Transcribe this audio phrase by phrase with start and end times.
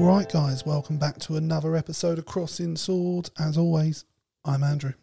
[0.00, 3.30] All right, guys, welcome back to another episode of Crossing Swords.
[3.38, 4.06] As always,
[4.46, 4.94] I'm Andrew.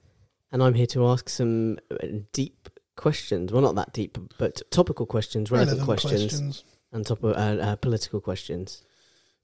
[0.52, 3.54] And I'm here to ask some uh, deep questions.
[3.54, 8.82] Well, not that deep, but topical questions, relevant, questions, and top uh, uh, political questions.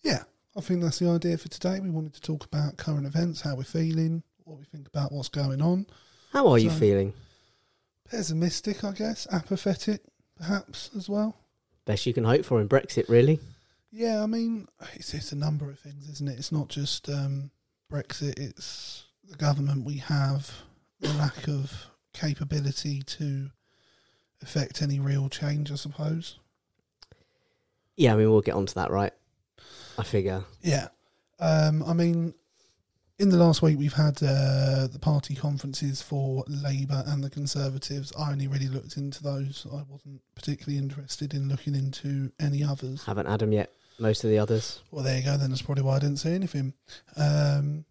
[0.01, 0.23] Yeah,
[0.57, 1.79] I think that's the idea for today.
[1.79, 5.29] We wanted to talk about current events, how we're feeling, what we think about what's
[5.29, 5.85] going on.
[6.31, 7.13] How are you So- feeling?
[8.09, 10.01] Pessimistic, I guess, apathetic,
[10.35, 11.37] perhaps as well.
[11.85, 13.39] Best you can hope for in Brexit, really.
[13.95, 16.39] Yeah, I mean, it's, it's a number of things, isn't it?
[16.39, 17.51] It's not just um,
[17.91, 20.51] Brexit, it's the government we have,
[20.99, 23.51] the lack of capability to
[24.41, 26.39] affect any real change, I suppose.
[27.95, 29.13] Yeah, I mean, we'll get onto that, right?
[29.99, 30.43] I figure.
[30.63, 30.87] Yeah.
[31.39, 32.33] Um, I mean,
[33.19, 38.11] in the last week, we've had uh, the party conferences for Labour and the Conservatives.
[38.17, 39.67] I only really looked into those.
[39.71, 43.05] I wasn't particularly interested in looking into any others.
[43.05, 43.71] Haven't had 'em yet.
[43.99, 44.81] Most of the others.
[44.91, 45.37] Well, there you go.
[45.37, 46.73] Then that's probably why I didn't say anything.
[47.15, 47.85] Um,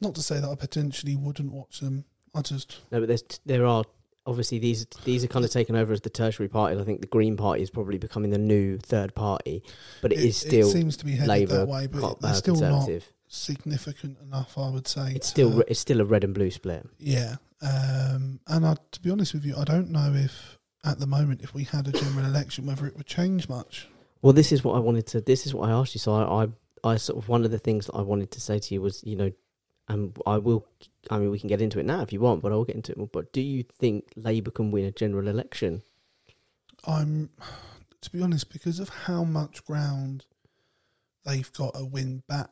[0.00, 2.04] not to say that I potentially wouldn't watch them.
[2.34, 3.84] I just No, but there's there are
[4.26, 6.78] obviously these these are kind of taken over as the tertiary party.
[6.78, 9.62] I think the Green Party is probably becoming the new third party,
[10.00, 12.56] but it is still seems to be headed Labour, that way, but they're uh, still
[12.56, 12.88] not
[13.28, 14.56] significant enough.
[14.56, 16.86] I would say It's still re- it's still a red and blue split.
[16.98, 21.06] Yeah, um, and I, to be honest with you, I don't know if at the
[21.06, 23.88] moment if we had a general election whether it would change much.
[24.22, 25.20] Well, this is what I wanted to.
[25.20, 25.98] This is what I asked you.
[25.98, 28.58] So I, I, I sort of one of the things that I wanted to say
[28.58, 29.32] to you was, you know,
[29.88, 30.66] and I will.
[31.10, 32.92] I mean, we can get into it now if you want, but I'll get into
[32.92, 33.08] it more.
[33.08, 35.82] But do you think Labour can win a general election?
[36.86, 37.30] I'm,
[38.00, 40.24] to be honest, because of how much ground
[41.24, 42.50] they've got to win back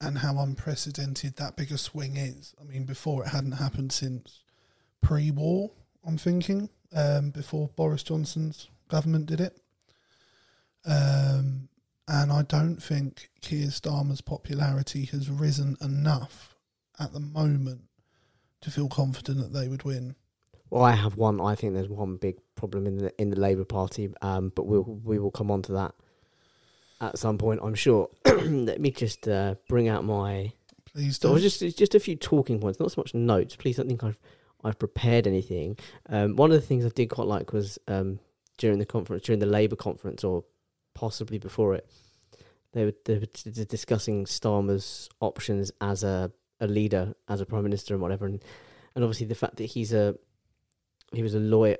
[0.00, 2.54] and how unprecedented that big a swing is.
[2.60, 4.40] I mean, before it hadn't happened since
[5.00, 5.70] pre-war.
[6.06, 9.60] I'm thinking um, before Boris Johnson's government did it.
[10.84, 11.68] Um,
[12.08, 16.56] and I don't think Keir Starmer's popularity has risen enough
[16.98, 17.82] at the moment
[18.60, 20.16] to feel confident that they would win.
[20.70, 21.40] Well, I have one.
[21.40, 24.82] I think there's one big problem in the in the Labour Party, um, but we'll
[24.82, 25.94] we will come on to that
[27.02, 28.08] at some point, I'm sure.
[28.24, 30.52] Let me just uh, bring out my
[30.92, 31.34] Please do.
[31.34, 33.56] it's just just a few talking points, not so much notes.
[33.56, 34.18] Please don't think I've
[34.64, 35.76] I've prepared anything.
[36.08, 38.20] Um, one of the things I did quite like was um,
[38.58, 40.44] during the conference, during the Labour conference, or
[40.94, 41.88] possibly before it,
[42.72, 46.30] they were, they were discussing Starmer's options as a,
[46.60, 48.42] a leader, as a prime minister, and whatever, and
[48.94, 50.14] and obviously the fact that he's a
[51.12, 51.76] he was a lawyer,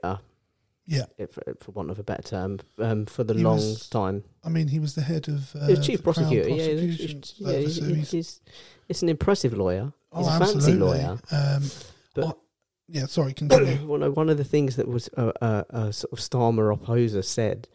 [0.87, 4.25] yeah, if, for want of a better term, um, for the He long was- time.
[4.45, 6.49] I mean, he was the head of uh, he was chief prosecutor.
[6.51, 8.41] Yeah, he's, yeah, he's, he's- he's,
[8.89, 9.93] it's an impressive lawyer.
[10.12, 10.87] oh, He's a fancy absolutely.
[10.87, 11.19] lawyer.
[11.31, 11.62] Um,
[12.15, 12.33] But- I-
[12.89, 13.87] yeah, sorry, continue.
[13.87, 17.22] well, no, one of the things that was a, a, a sort of Starmer opposer
[17.22, 17.69] said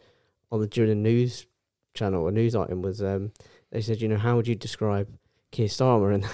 [0.50, 1.46] on the during a news
[1.94, 3.32] channel, a news item was um,
[3.70, 5.08] they said, you know, how would you describe
[5.52, 6.14] Keir Starmer?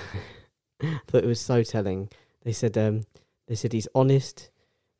[0.80, 2.10] And I thought it was so telling.
[2.42, 3.02] They said, um,
[3.48, 4.50] they said he's honest,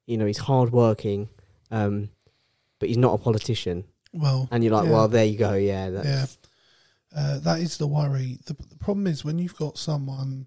[0.07, 1.29] you know, he's hardworking,
[1.71, 2.09] um,
[2.79, 3.85] but he's not a politician.
[4.13, 4.93] well, And you're like, Yeah.
[4.93, 6.07] well, there you go, yeah, that's,
[7.15, 8.39] yeah, uh, that is the worry.
[8.47, 10.47] The, the problem is when you've got someone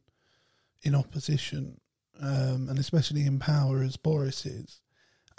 [0.81, 1.79] in opposition,
[2.19, 4.81] um, and especially in power as Boris is.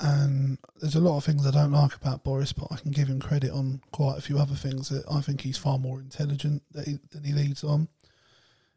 [0.00, 3.08] And there's a lot of things I don't like about Boris, but I can give
[3.08, 6.62] him credit on quite a few other things that I think he's far more intelligent
[6.72, 7.88] that he, than he leads on.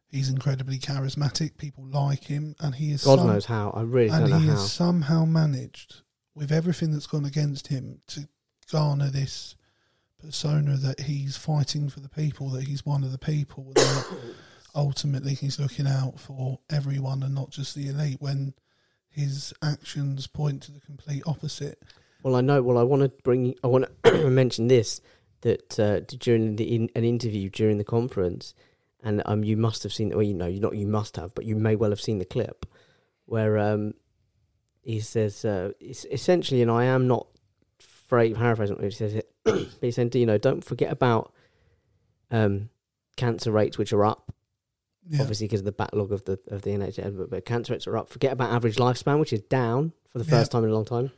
[0.09, 1.57] He's incredibly charismatic.
[1.57, 3.69] People like him, and he is God some- knows how.
[3.69, 4.53] I really don't and know he how.
[4.53, 6.01] has somehow managed,
[6.33, 8.27] with everything that's gone against him, to
[8.71, 9.55] garner this
[10.19, 13.73] persona that he's fighting for the people, that he's one of the people,
[14.75, 18.17] ultimately he's looking out for everyone and not just the elite.
[18.19, 18.53] When
[19.11, 21.81] his actions point to the complete opposite.
[22.23, 22.61] Well, I know.
[22.61, 23.55] Well, I want to bring.
[23.63, 25.01] I want to mention this
[25.41, 28.53] that uh, during the in, an interview during the conference,
[29.03, 30.09] and um, you must have seen.
[30.09, 32.25] Well, you know, you not you must have, but you may well have seen the
[32.25, 32.65] clip
[33.25, 33.93] where um,
[34.81, 37.27] he says uh, it's essentially, and I am not
[37.79, 38.77] fra- paraphrasing.
[38.77, 41.33] what He says it, but he said, you know, don't forget about
[42.29, 42.69] um,
[43.17, 44.31] cancer rates, which are up
[45.11, 47.85] Yeah, obviously because of the backlog of the of the NHS, but, but cancer rates
[47.87, 48.09] are up.
[48.09, 50.31] Forget about average lifespan, which is down for the Yeah.
[50.39, 51.11] first time in a long time.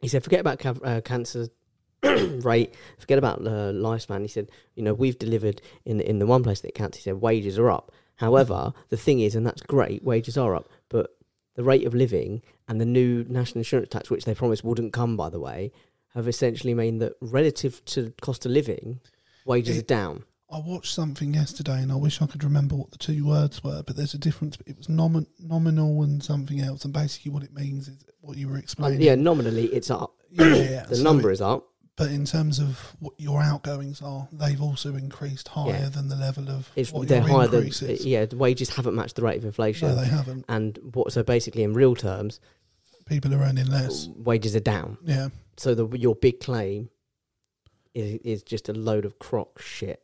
[0.00, 1.48] He said, forget about ca- uh, cancer
[2.02, 4.22] rate, forget about uh, lifespan.
[4.22, 6.96] He said, you know, we've delivered in the, in the one place that counts.
[6.98, 7.92] He said, wages are up.
[8.16, 11.16] However, the thing is, and that's great, wages are up, but
[11.54, 15.16] the rate of living and the new national insurance tax, which they promised wouldn't come,
[15.16, 15.72] by the way,
[16.14, 19.00] have essentially meant that relative to cost of living,
[19.44, 20.24] wages It- are down.
[20.52, 23.82] I watched something yesterday, and I wish I could remember what the two words were,
[23.84, 24.58] but there's a difference.
[24.66, 28.48] It was nomin- nominal and something else, and basically what it means is what you
[28.48, 29.00] were Uh, explaining.
[29.02, 30.14] yeah, nominally it's up.
[30.30, 34.02] yeah, yeah, The so number it- is up, but in terms of what your outgoings
[34.02, 35.88] are, they've also increased higher Yeah.
[35.88, 38.04] than the level of It's what they're higher than is.
[38.04, 38.24] yeah.
[38.26, 40.44] The wages haven't matched the rate of inflation, No, they haven't.
[40.48, 42.40] and what so basically in real terms,
[43.06, 44.08] People are earning less.
[44.16, 44.98] wages are down.
[45.04, 46.90] Yeah, So the your big claim
[47.94, 50.02] is is just a load of crock shit.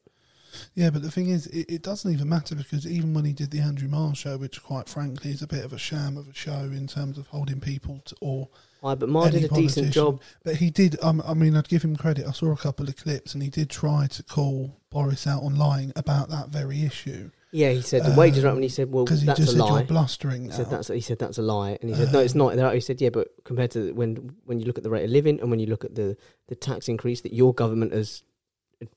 [0.74, 0.90] Yeah.
[0.90, 3.60] But the thing is, it, it doesn't even matter because even when he did the
[3.60, 6.70] Andrew Marr show, which quite frankly is a bit of a sham of a show
[6.72, 8.48] in terms of holding people to, or
[8.84, 10.20] Aye, but Marr any did a decent job.
[10.44, 10.96] But he did.
[11.02, 12.26] Um, I mean, I'd give him credit.
[12.26, 15.56] I saw a couple of clips, and he did try to call Boris out on
[15.56, 18.68] lying about that very issue Yeah, he said the wages are up, Um, and he
[18.68, 20.56] said, "Well, because he that's just a said lie." you're blustering He now.
[20.56, 22.74] said that's he said that's a lie, and he said no, it's not.
[22.74, 25.40] He said yeah, but compared to when when you look at the rate of living
[25.40, 26.16] and when you look at the
[26.48, 28.22] the tax increase that your government has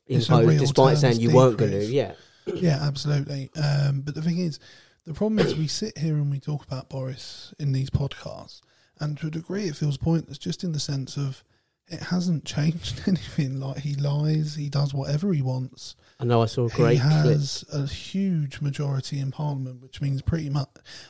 [0.08, 2.14] imposed, despite saying you weren't going to, yeah,
[2.46, 3.50] yeah, absolutely.
[3.56, 4.60] Um, but the thing is,
[5.06, 8.62] the problem is we sit here and we talk about Boris in these podcasts,
[9.00, 11.44] and to a degree it feels pointless, just in the sense of
[11.88, 13.60] it hasn't changed anything.
[13.60, 15.96] Like he lies, he does whatever he wants.
[16.20, 17.12] I know I saw a he great clip.
[17.12, 20.70] has a huge majority in Parliament, which means pretty much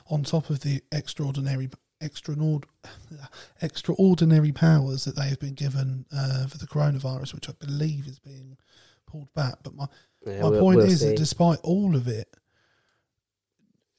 [0.10, 1.70] on top of the extraordinary.
[2.02, 2.64] Extraord-
[3.62, 8.20] extraordinary powers that they have been given uh, for the coronavirus, which I believe is
[8.20, 8.58] being
[9.06, 9.56] pulled back.
[9.64, 9.88] But my,
[10.26, 11.08] Yeah, my we'll- point we'll is see.
[11.10, 12.34] that despite all of it,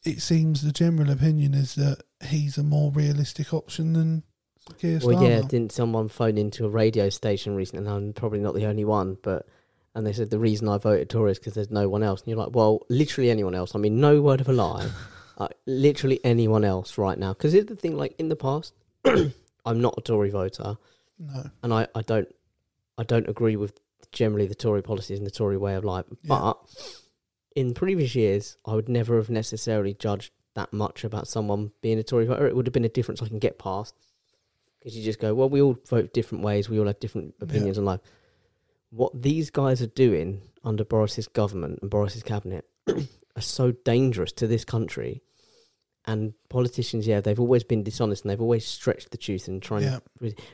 [0.04, 4.22] it seems the general opinion is that he's a more realistic option than
[4.78, 7.84] Keir Well, yeah, didn't someone phone into a radio station recently?
[7.86, 9.46] And I'm probably not the only one, but
[9.94, 12.20] and they said the reason I voted Tory is because there's no one else.
[12.20, 13.74] And you're like, well, literally anyone else.
[13.74, 14.88] I mean, no word of a lie.
[15.40, 17.32] uh, literally anyone else right now.
[17.32, 17.96] Because it's the thing.
[17.96, 20.76] Like in the past, I'm not a Tory voter,
[21.18, 22.28] no, and I, I don't
[22.98, 23.80] I don't agree with
[24.12, 26.04] generally the Tory policies and the Tory way of life.
[26.22, 26.28] Yeah.
[26.28, 26.58] But
[27.56, 32.02] in previous years, I would never have necessarily judged that much about someone being a
[32.02, 32.46] Tory voter.
[32.46, 33.94] It would have been a difference I can get past
[34.78, 36.68] because you just go, well, we all vote different ways.
[36.68, 38.00] We all have different opinions on life.
[38.90, 44.46] What these guys are doing under Boris's government and Boris's cabinet are so dangerous to
[44.46, 45.22] this country.
[46.06, 49.82] And politicians, yeah, they've always been dishonest and they've always stretched the truth and trying
[49.82, 49.98] yeah,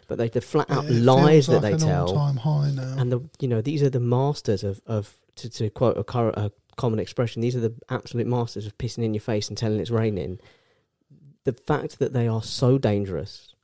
[0.08, 2.96] but they the flat out lies that like they tell, all-time high now.
[2.98, 6.34] and the you know these are the masters of of to, to quote a, cur-
[6.37, 7.43] a common expression.
[7.43, 10.40] These are the absolute masters of pissing in your face and telling it's raining.
[11.44, 13.54] The fact that they are so dangerous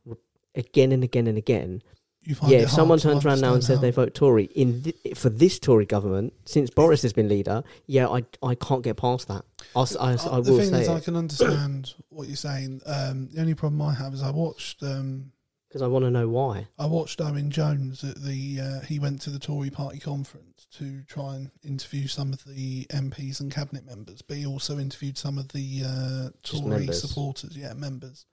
[0.54, 1.82] again and again and again.
[2.24, 4.96] Yeah, it if someone to turns around now and says they vote Tory in th-
[5.18, 9.28] for this Tory government since Boris has been leader, yeah, I I can't get past
[9.28, 9.44] that.
[9.74, 12.36] I'll, I, how- I Uh, the will thing say is, I can understand what you're
[12.36, 12.80] saying.
[12.86, 14.82] Um, the only problem I have is I watched.
[14.82, 15.32] Um,
[15.68, 16.68] because I want to know why.
[16.78, 18.60] I watched Owen Jones at the.
[18.60, 22.84] Uh, he went to the Tory Party conference to try and interview some of the
[22.90, 27.72] MPs and cabinet members, but he also interviewed some of the uh, Tory supporters, yeah,
[27.72, 28.26] members.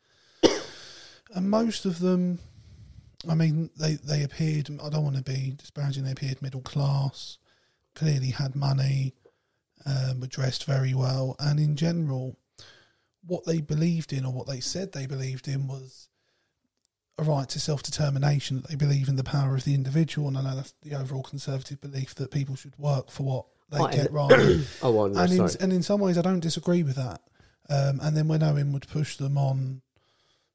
[1.33, 2.39] and most of them,
[3.27, 4.69] I mean, they they appeared.
[4.83, 6.03] I don't want to be disparaging.
[6.03, 7.37] They appeared middle class,
[7.95, 9.13] clearly had money,
[9.85, 12.37] um, were dressed very well, and in general,
[13.25, 16.07] what they believed in or what they said they believed in was
[17.17, 18.63] a right to self determination.
[18.69, 21.81] They believe in the power of the individual, and I know that's the overall conservative
[21.81, 24.29] belief that people should work for what they Right, get right.
[24.81, 27.21] Oh, well, no, and in, and in some ways, I don't disagree with that.
[27.69, 29.81] Um, and then when Owen would push them on,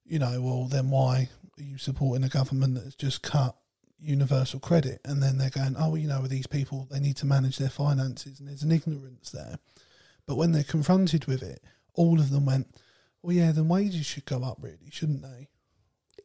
[0.04, 3.56] you know, well, then why are you supporting a government that's just cut
[3.98, 5.00] universal credit?
[5.04, 7.70] And then they're going, oh, you know, with these people, they need to manage their
[7.70, 9.58] finances, and there's an ignorance there.
[10.26, 11.62] But when they're confronted with it,
[11.94, 12.68] all of them went,
[13.22, 15.48] well, yeah, then wages should go up, really, shouldn't they?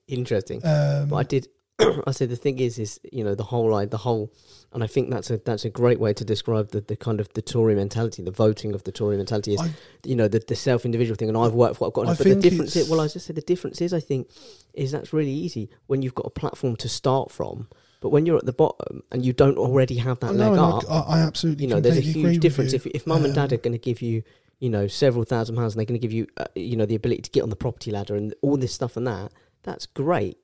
[0.08, 0.66] Interesting.
[0.66, 1.48] Um, But I did.
[2.08, 4.32] I said the thing is, is you know the whole like the whole,
[4.74, 7.32] and I think that's a that's a great way to describe the, the kind of
[7.34, 9.72] the Tory mentality, the voting of the Tory mentality is, I-
[10.06, 11.30] you know, the, the self individual thing.
[11.30, 13.26] And I've worked for what I've got, I but the difference is, well, I just
[13.26, 14.30] said the difference is, I think,
[14.74, 17.68] is that's really easy when you've got a platform to start from.
[18.02, 21.00] But when you're at the bottom and you don't already have that leg up, I,
[21.00, 22.72] I absolutely, you know, there's a huge difference.
[22.74, 24.24] If if mum and dad Um, are going to give you,
[24.60, 26.96] you know, several thousand pounds, and they're going to give you, uh, you know, the
[26.96, 29.32] ability to get on the property ladder and all this stuff and that,
[29.64, 30.38] that's great.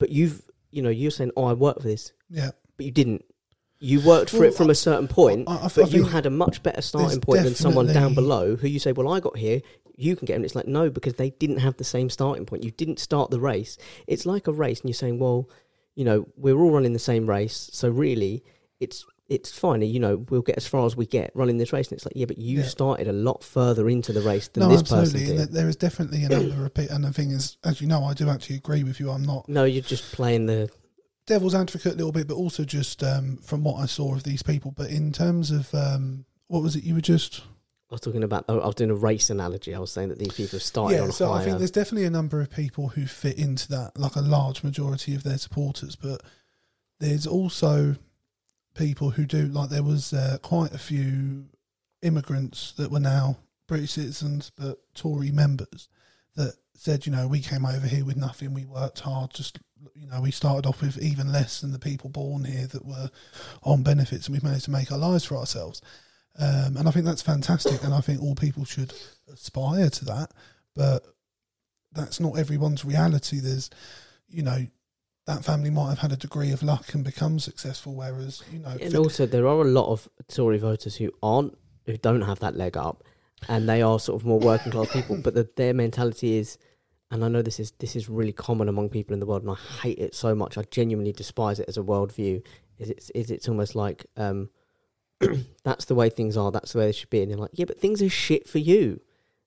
[0.00, 0.42] But you've,
[0.72, 3.24] you know, you're saying, "Oh, I worked for this," yeah, but you didn't.
[3.78, 6.26] You worked for Well, it from a certain point, I, I, I but you had
[6.26, 9.36] a much better starting point than someone down below who you say, "Well, I got
[9.36, 9.62] here."
[9.96, 10.44] You can get them.
[10.44, 12.64] It's like no, because they didn't have the same starting point.
[12.64, 13.76] You didn't start the race.
[14.06, 15.48] It's like a race, and you're saying, "Well,
[15.94, 18.42] you know, we're all running the same race, so really,
[18.80, 19.80] it's it's fine.
[19.80, 22.12] You know, we'll get as far as we get running this race." And it's like,
[22.16, 22.66] yeah, but you Yeah.
[22.66, 25.12] started a lot further into the race than no, this absolutely.
[25.20, 25.38] person did.
[25.38, 26.94] there- there is definitely a number of people.
[26.94, 29.10] And the thing is, as you know, I do actually agree with you.
[29.10, 30.68] I'm not No, you're just playing the.
[31.26, 34.42] devil's advocate a little bit, but also just um, from what I saw of these
[34.42, 34.72] people.
[34.76, 37.40] But in terms of um, what was it you were just?
[37.90, 38.44] I was talking about.
[38.48, 39.74] I was doing a race analogy.
[39.74, 42.10] I was saying that these people have started yeah, so I think there's definitely a
[42.10, 45.94] number of people who fit into that, like a large majority of their supporters.
[45.96, 46.20] But
[47.00, 47.96] there's also
[48.74, 51.46] people who do like there was uh, quite a few
[52.02, 53.36] immigrants that were now
[53.66, 55.88] British citizens but Tory members
[56.36, 59.58] that said, you know, we came over here with nothing, we worked hard, just
[59.94, 63.10] you know, we started off with even less than the people born here that were
[63.62, 65.80] on benefits, and we've managed to make our lives for ourselves.
[66.38, 68.92] Um, and I think that's fantastic, and I think all people should
[69.32, 70.32] aspire to that.
[70.74, 71.04] But
[71.92, 73.40] that's not everyone's reality.
[73.40, 73.70] There's,
[74.28, 74.66] you know,
[75.34, 78.76] that family might have had a degree of luck and become successful, whereas you know,
[78.80, 81.56] And also, there are a lot of Tory voters who aren't,
[81.86, 83.04] who don't have that leg up,
[83.48, 85.16] and they are sort of more working class people.
[85.22, 86.58] But the, their mentality is,
[87.10, 89.52] and I know this is this is really common among people in the world, and
[89.52, 90.58] I hate it so much.
[90.58, 92.42] I genuinely despise it as a worldview.
[92.78, 94.50] Is it's is it's almost like um,
[95.64, 96.50] that's the way things are.
[96.50, 97.22] That's the way they should be.
[97.22, 99.00] And they're like, yeah, but things are shit for you.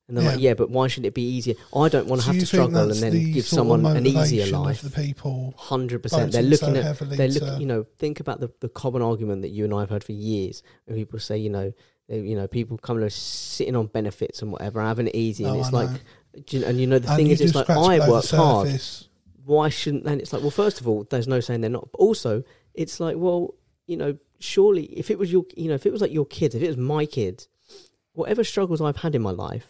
[0.07, 0.49] And they're like, Yeah.
[0.49, 1.55] yeah, but why shouldn't it be easier?
[1.75, 4.81] I don't want to have to struggle and then the give someone an easier life.
[4.81, 6.31] The people, Hundred percent.
[6.33, 7.61] They're looking so at they're looking.
[7.61, 10.11] You know, think about the, the common argument that you and I have heard for
[10.11, 11.71] years, and people say, you know,
[12.09, 15.55] they, you know, people come to sitting on benefits and whatever, having it easy, and
[15.55, 15.89] Oh, it's like,
[16.51, 18.67] you- and you know, the And thing is, it's like I worked hard.
[19.45, 20.05] Why shouldn't?
[20.05, 21.89] And it's like, well, first of all, there's no saying they're not.
[21.93, 22.43] But also,
[22.73, 23.55] it's like, well,
[23.87, 26.55] you know, surely if it was your, you know, if it was like your kids,
[26.55, 27.47] if it was my kids,
[28.13, 29.67] whatever struggles I've had in my life.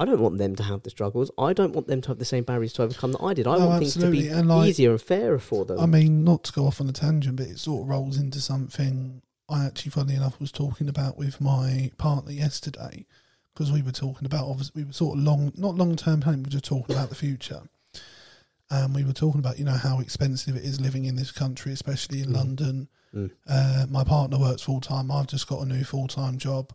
[0.00, 1.30] I don't want them to have the struggles.
[1.38, 3.46] I don't want them to have the same barriers to overcome that I did.
[3.46, 4.28] I No, want things to be.
[4.28, 5.78] And, like, easier and fairer for them.
[5.78, 8.40] I mean, not to go off on a tangent, but it sort of rolls into
[8.40, 13.04] something I actually, funny enough, was talking about with my partner yesterday
[13.52, 16.40] because we were talking about obviously we were sort of long, not long term planning,
[16.40, 17.62] we were just talking about the future.
[18.70, 21.72] And we were talking about you know how expensive it is living in this country,
[21.72, 22.34] especially in Mm.
[22.36, 22.88] London.
[23.12, 23.30] Mm.
[23.48, 25.10] Uh, my partner works full time.
[25.10, 26.72] I've just got a new full time job,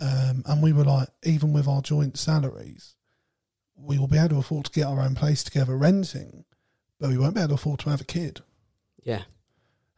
[0.00, 2.94] um, and we were like, even with our joint salaries,
[3.76, 6.44] we will be able to afford to get our own place together renting,
[6.98, 8.40] but we won't be able to afford to have a kid.
[9.02, 9.22] yeah.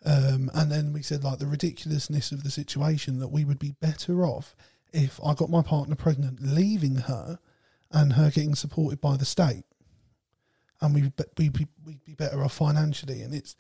[0.05, 3.75] Um, and then we said like the ridiculousness of the situation that we would be
[3.81, 4.55] better off
[4.93, 7.41] if I got my partner pregnant, leaving her,
[7.91, 9.65] and her getting supported by the state,
[10.81, 13.23] and we would we'd be we'd be better off financially.
[13.23, 13.57] And it's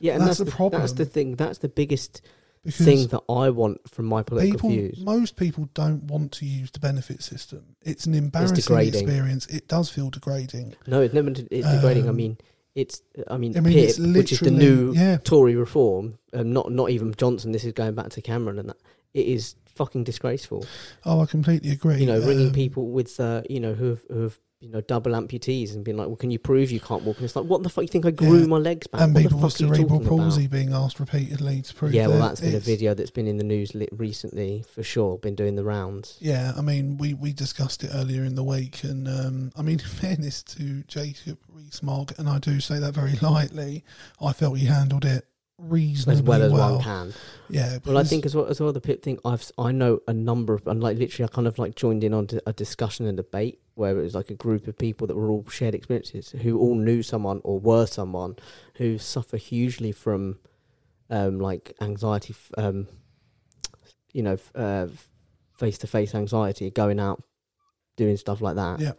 [0.00, 1.36] Yeah, and That's that's, the the, That's the thing.
[1.36, 2.22] That's the biggest
[2.64, 4.98] because thing that I want from my political people, views.
[5.00, 7.76] most people don't want to use the benefit system.
[7.82, 9.02] It's an embarrassing degrading.
[9.02, 9.46] experience.
[9.46, 10.74] It does feel degrading.
[10.86, 11.30] No, it's never.
[11.30, 12.06] It's degrading.
[12.06, 12.38] I Um, mean,
[12.74, 13.02] it's.
[13.28, 15.18] I mean, I mean, PIP, it's which is the new yeah.
[15.18, 16.18] Tory reform.
[16.32, 17.52] Um, not not even Johnson.
[17.52, 18.76] This is going back to Cameron and that.
[19.12, 20.64] It is fucking disgraceful.
[21.04, 21.98] Oh, I completely agree.
[22.00, 24.80] You know, ringing Um, people with, uh, you know, who have, who have, you know,
[24.80, 27.44] double amputees and being like, "Well, can you prove you can't walk?" And it's like,
[27.44, 27.82] "What the fuck?
[27.82, 28.46] You think I grew Yeah.
[28.46, 31.60] my legs back?" and what people with fuck are you cerebral palsy being asked repeatedly
[31.60, 31.92] to prove.
[31.92, 35.18] Yeah, well, that that's been a video that's been in the news recently for sure.
[35.18, 36.16] Been doing the rounds.
[36.18, 39.74] Yeah, I mean, we, we discussed it earlier in the week, and um, I mean,
[39.80, 43.84] in fairness to Jacob Rees-Mogg, and I do say that very lightly,
[44.20, 45.26] I felt he handled it
[45.58, 46.74] reasonably As well as well.
[46.74, 47.14] one can.
[47.48, 49.18] Yeah, Well, I think as well as well the PIP thing.
[49.24, 52.12] I've I know a number of and like literally I kind of like joined in
[52.12, 55.30] on a discussion and debate where it was like a group of people that were
[55.30, 58.36] all shared experiences who all knew someone or were someone
[58.76, 60.38] who suffer hugely from
[61.10, 62.88] um like anxiety, f- um
[64.12, 64.36] you know,
[65.58, 67.22] face to face anxiety, going out,
[67.96, 68.80] doing stuff like that.
[68.80, 68.92] Yeah.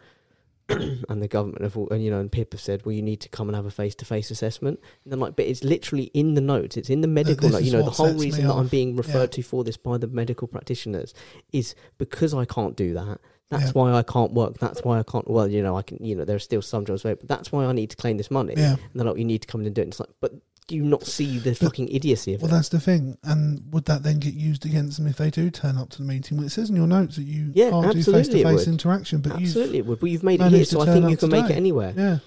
[0.69, 3.21] and the government have all, and you know, and PIP have said, well, you need
[3.21, 4.79] to come and have a face to face assessment.
[5.03, 6.75] And then like, but it's literally in the notes.
[6.77, 7.63] It's in the medical this note.
[7.63, 9.37] You know, the whole reason that I'm being referred Yeah.
[9.37, 11.13] to for this by the medical practitioners
[11.51, 13.19] is because I can't do that.
[13.51, 13.71] That's Yeah.
[13.73, 14.57] why I can't work.
[14.57, 15.29] That's why I can't.
[15.29, 16.03] Well, you know, I can.
[16.03, 18.31] You know, there are still some jobs, but that's why I need to claim this
[18.31, 18.55] money.
[18.57, 18.71] yeah.
[18.73, 19.83] And they're like, you need to come in and do it.
[19.83, 20.33] And it's like, but
[20.67, 22.51] do you not see the fucking idiocy of Well, it?
[22.51, 23.17] Well, that's the thing.
[23.23, 26.03] And would that then get used against them if they do turn up to the
[26.03, 26.37] meeting?
[26.37, 29.21] Well, it says in your notes that you Yeah, can't do face to face interaction,
[29.21, 30.01] but Absolutely, it would.
[30.01, 31.93] Well, you've made it here, so I think you can make it anywhere.
[31.95, 32.17] yeah.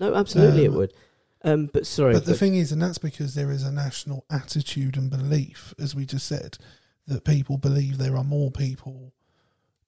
[0.00, 0.92] No, absolutely, it Um, would.
[1.44, 4.24] Um, but sorry, But the but- thing is, and that's because there is a national
[4.30, 6.58] attitude and belief, as we just said,
[7.06, 9.12] that people believe there are more people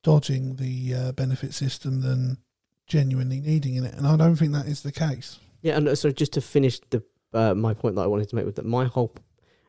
[0.03, 2.39] dodging the uh, benefit system than
[2.87, 5.39] genuinely needing in it, and I don't think that is the case.
[5.63, 7.03] Yeah, and uh, so just to finish the
[7.33, 9.15] uh, my point that I wanted to make was that, my whole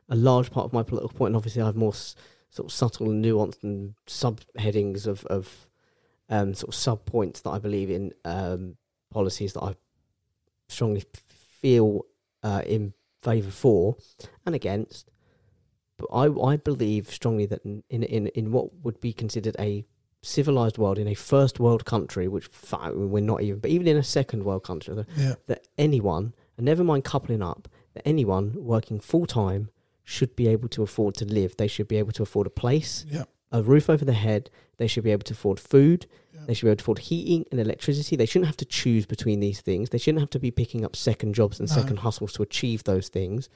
[0.09, 2.15] a large part of my political point, and obviously I have more s-
[2.49, 5.67] sort of subtle and nuanced and subheadings of of
[6.29, 8.77] um, sort of sub points that I believe in um,
[9.11, 9.75] policies that I
[10.69, 11.03] strongly
[11.61, 12.05] feel
[12.43, 13.97] uh, in favour for
[14.45, 15.09] and against.
[15.97, 19.85] But I I believe strongly that in in in, what would be considered a
[20.21, 22.49] civilized world in a first world country, which
[22.93, 26.83] we're not even, but even in a second world country, Yeah, that anyone, and never
[26.83, 29.69] mind coupling up, that anyone working full time
[30.03, 31.55] should be able to afford to live.
[31.57, 34.49] They should be able to afford a place, yeah, a roof over their head.
[34.77, 36.05] They should be able to afford food.
[36.33, 36.41] Yeah.
[36.47, 38.15] They should be able to afford heating and electricity.
[38.15, 39.89] They shouldn't have to choose between these things.
[39.89, 41.75] They shouldn't have to be picking up second jobs and No.
[41.75, 43.49] second hustles to achieve those things.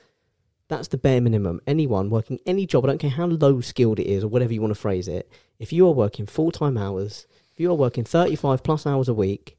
[0.68, 1.62] That's the bare minimum.
[1.68, 4.62] Anyone working any job, I don't care how low skilled it is or whatever you
[4.62, 5.30] want to phrase it,
[5.60, 9.14] if you are working full time hours, if you are working 35 plus hours a
[9.14, 9.58] week,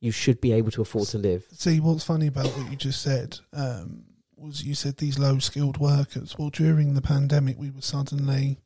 [0.00, 1.44] you should be able to afford to live.
[1.52, 4.04] See, what's funny about what you just said um,
[4.36, 6.36] was you said these low skilled workers.
[6.38, 8.58] Well, during the pandemic, we were suddenly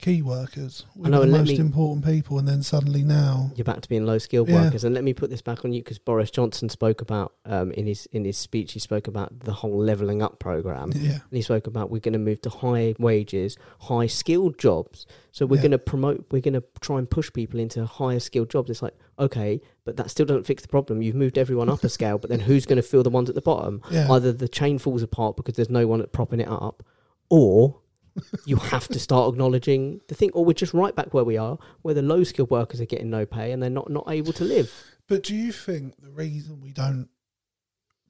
[0.00, 0.86] key workers.
[0.94, 3.80] We I know, were the most me- important people, and then suddenly now, You're back
[3.80, 4.62] to being low skilled Yeah.
[4.64, 4.84] workers.
[4.84, 7.86] And let me put this back on you because Boris Johnson spoke about um, in
[7.86, 8.72] his in his speech.
[8.74, 10.92] He spoke about the whole leveling up program.
[10.94, 15.04] yeah, and he spoke about we're going to move to high wages, high skilled jobs.
[15.32, 15.62] So we're Yeah.
[15.62, 18.70] going to promote, we're going to try and push people into higher skilled jobs.
[18.70, 21.02] It's like, okay, but that still doesn't fix the problem.
[21.02, 23.34] You've moved everyone up a scale, but then who's going to fill the ones at
[23.34, 23.82] the bottom?
[23.90, 26.82] yeah, Either the chain falls apart because there's no one at propping it up,
[27.30, 27.80] or
[28.44, 31.58] you have to start acknowledging the thing, or we're just right back where we are,
[31.82, 34.44] where the low skilled workers are getting no pay and they're not, not able to
[34.44, 34.72] live.
[35.08, 37.08] But do you think the reason we don't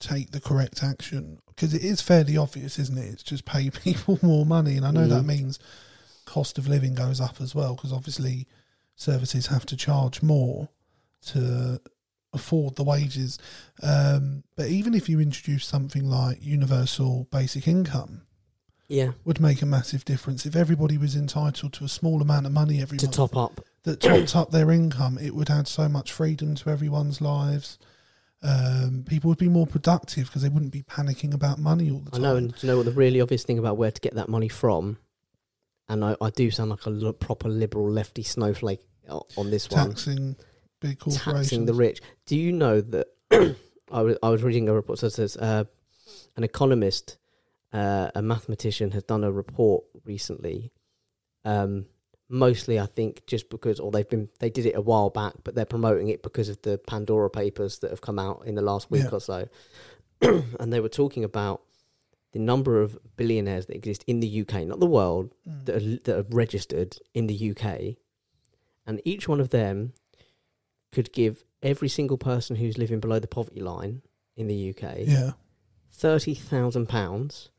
[0.01, 3.13] take the correct action because it is fairly obvious, isn't it?
[3.13, 5.27] It's just pay people more money, and I know that Mhm.
[5.27, 5.59] means
[6.25, 8.47] cost of living goes up as well because obviously
[8.95, 10.69] services have to charge more
[11.27, 11.81] to
[12.33, 13.39] afford the wages.
[13.83, 18.23] Um, but even if you introduce something like universal basic income,
[18.89, 19.13] Yeah.
[19.25, 20.47] would make a massive difference.
[20.47, 23.61] If everybody was entitled to a small amount of money every To month top up.
[23.85, 27.79] that topped up their income, it would add so much freedom to everyone's lives.
[28.43, 32.13] Um, people would be more productive because they wouldn't be panicking about money all the
[32.13, 32.21] time.
[32.21, 34.15] I know, and do you know what the really obvious thing about where to get
[34.15, 34.99] that money from?
[35.89, 38.81] And I, I do sound like a l- proper liberal lefty snowflake
[39.37, 40.37] on this one, taxing
[40.81, 41.25] big corporations.
[41.49, 42.01] taxing the rich.
[42.27, 43.09] Do you know that?
[43.91, 45.65] I was I was reading a report that says uh,
[46.37, 47.17] an economist,
[47.73, 50.73] uh, a mathematician, has done a report recently.
[51.45, 51.87] Um,
[52.29, 55.55] mostly, I think, just because, or they've been they did it a while back, but
[55.55, 58.91] they're promoting it because of the Pandora papers that have come out in the last
[58.91, 59.11] week Yeah.
[59.13, 59.49] or so,
[60.23, 61.63] and they were talking about
[62.33, 65.65] the number of billionaires that exist in the UK, not the world, Mm.
[65.65, 67.97] that are, that are registered in the UK,
[68.87, 69.93] and each one of them
[70.93, 74.01] could give every single person who's living below the poverty line
[74.37, 75.33] in the UK yeah,
[75.91, 77.51] thirty thousand pounds,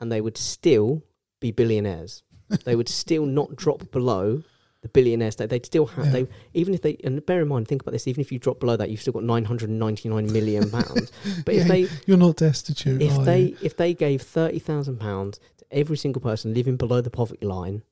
[0.00, 1.02] and they would still
[1.40, 2.22] be billionaires.
[2.64, 4.42] they would still not drop below
[4.82, 5.48] the billionaires state.
[5.48, 6.12] They'd still have Yeah.
[6.12, 8.06] they even if they and bear in mind, think about this.
[8.06, 10.70] Even if you drop below that, you've still got nine hundred and ninety nine million
[10.70, 11.10] pounds.
[11.46, 13.00] But if they you're not destitute.
[13.00, 13.56] if they you?
[13.62, 17.82] if they gave thirty thousand pounds to every single person living below the poverty line,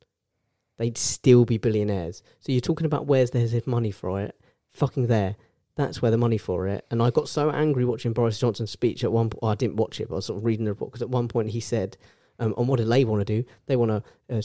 [0.77, 2.23] they'd still be billionaires.
[2.41, 4.39] So you're talking about where's there's money for it?
[4.73, 5.37] Fucking there.
[5.77, 6.85] That's where the money for it.
[6.91, 9.43] And I got so angry watching Boris Johnson's speech at one point.
[9.43, 11.09] Well, I didn't watch it, but I was sort of reading the report because at
[11.09, 11.97] one point he said,
[12.39, 13.49] um, "And what do they want to do?
[13.67, 14.43] They want to uh,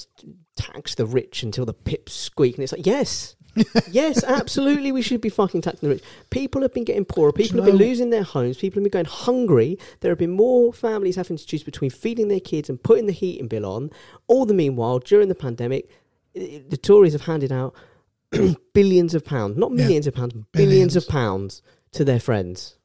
[0.56, 3.36] tax the rich until the pips squeak." And it's like, yes,
[3.92, 6.04] yes, absolutely, we should be fucking taxing the rich.
[6.30, 7.32] People have been getting poorer.
[7.32, 8.58] People have been losing their homes.
[8.58, 9.78] People have been going hungry.
[10.00, 13.14] There have been more families having to choose between feeding their kids and putting the
[13.14, 13.92] heating bill on.
[14.28, 15.90] All the meanwhile, during the pandemic,
[16.34, 17.74] the Tories have handed out
[18.74, 19.78] billions of pounds, not Yeah.
[19.78, 20.96] millions of pounds, billions, Billions.
[20.96, 21.62] of pounds
[21.92, 22.76] to their friends.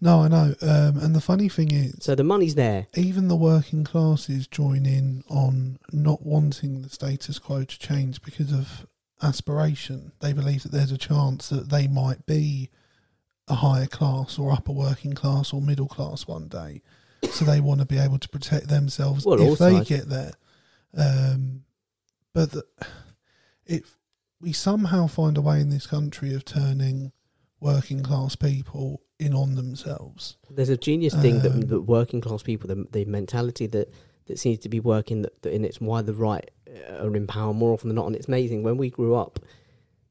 [0.00, 0.54] No, I know.
[0.60, 2.86] Um, and the funny thing is, So the money's there.
[2.94, 8.52] even the working classes join in on not wanting the status quo to change because
[8.52, 8.86] of
[9.22, 10.12] aspiration.
[10.20, 12.68] They believe that there's a chance that they might be
[13.48, 16.82] a higher class or upper working class or middle class one day.
[17.30, 20.32] So they want to be able to protect themselves Well, if they get there.
[20.94, 21.64] Um,
[22.34, 22.64] but the,
[23.66, 23.96] if
[24.40, 27.12] we somehow find a way in this country of turning
[27.60, 32.42] working class people in on themselves, There's a genius thing Um, that, that working class
[32.42, 33.92] people, the, the mentality that,
[34.26, 37.26] that seems to be working, that, that and it's why the right uh, are in
[37.26, 38.06] power more often than not.
[38.06, 39.38] And it's amazing when we grew up.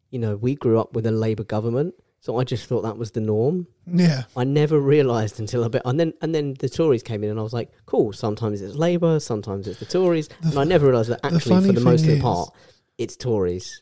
[0.10, 3.12] You know, we grew up with a Labour government, so I just thought that was
[3.12, 3.68] the norm.
[3.86, 7.30] yeah, I never realised until a bit, and then and then the Tories came in,
[7.30, 8.14] and I was like, cool.
[8.14, 11.68] Sometimes it's Labour, sometimes it's the Tories, The and I never realised that actually, funny
[11.68, 12.50] for the most the is- part,
[12.98, 13.82] it's Tories.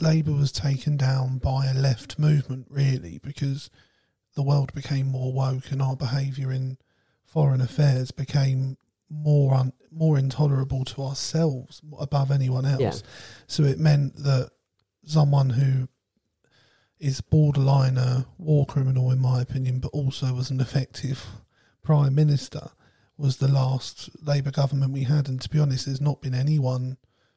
[0.00, 3.70] Labour was taken down by a left movement, really, because
[4.34, 6.78] the world became more woke and our behaviour in
[7.24, 8.76] foreign affairs became
[9.08, 12.80] more un- more intolerable to ourselves above anyone else.
[12.80, 13.10] Yeah.
[13.46, 14.50] So it meant that
[15.04, 15.88] someone who
[16.98, 21.24] is borderline a war criminal, in my opinion, but also was an effective
[21.82, 22.70] prime minister,
[23.16, 25.28] was the last Labour government we had.
[25.28, 26.96] And to be honest, there's not been anyone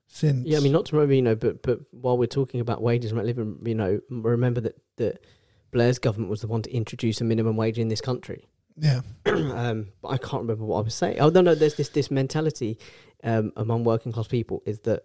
[0.10, 0.46] since.
[0.46, 3.12] Yeah, I mean, not to remember, you know, but but while we're talking about wages
[3.12, 5.24] and living, you know, remember that that
[5.72, 8.48] Blair's government was the one to introduce a minimum wage in this country.
[8.78, 11.20] yeah, um, but I can't remember what I was saying.
[11.20, 12.78] Oh no, no, there's this this mentality
[13.24, 15.04] um, among working class people is that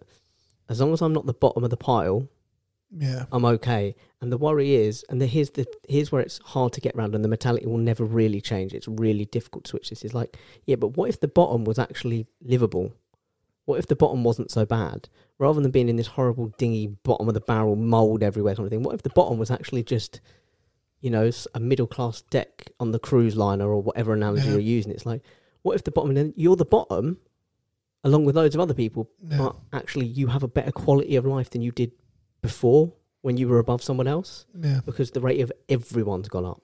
[0.69, 2.27] as long as I'm not the bottom of the pile,
[2.97, 3.25] Yeah.
[3.31, 3.95] I'm okay.
[4.21, 7.13] And the worry is, and the, here's the here's where it's hard to get around,
[7.13, 8.73] and the mentality will never really change.
[8.73, 9.89] It's really difficult to switch.
[9.89, 12.93] This is like, yeah, but what if the bottom was actually livable?
[13.65, 15.09] What if the bottom wasn't so bad?
[15.39, 18.71] Rather than being in this horrible dingy bottom of the barrel mold everywhere kind of
[18.71, 20.21] thing, what if the bottom was actually just,
[21.01, 24.51] you know, a middle class deck on the cruise liner or whatever analogy Yeah.
[24.51, 24.91] you're using?
[24.91, 25.23] It's like,
[25.63, 27.17] what if the bottom, and then you're the bottom,
[28.03, 29.37] along with loads of other people, Yeah.
[29.39, 31.91] but actually you have a better quality of life than you did
[32.41, 34.81] before when you were above someone else Yeah.
[34.85, 36.61] because the rate of everyone's gone up.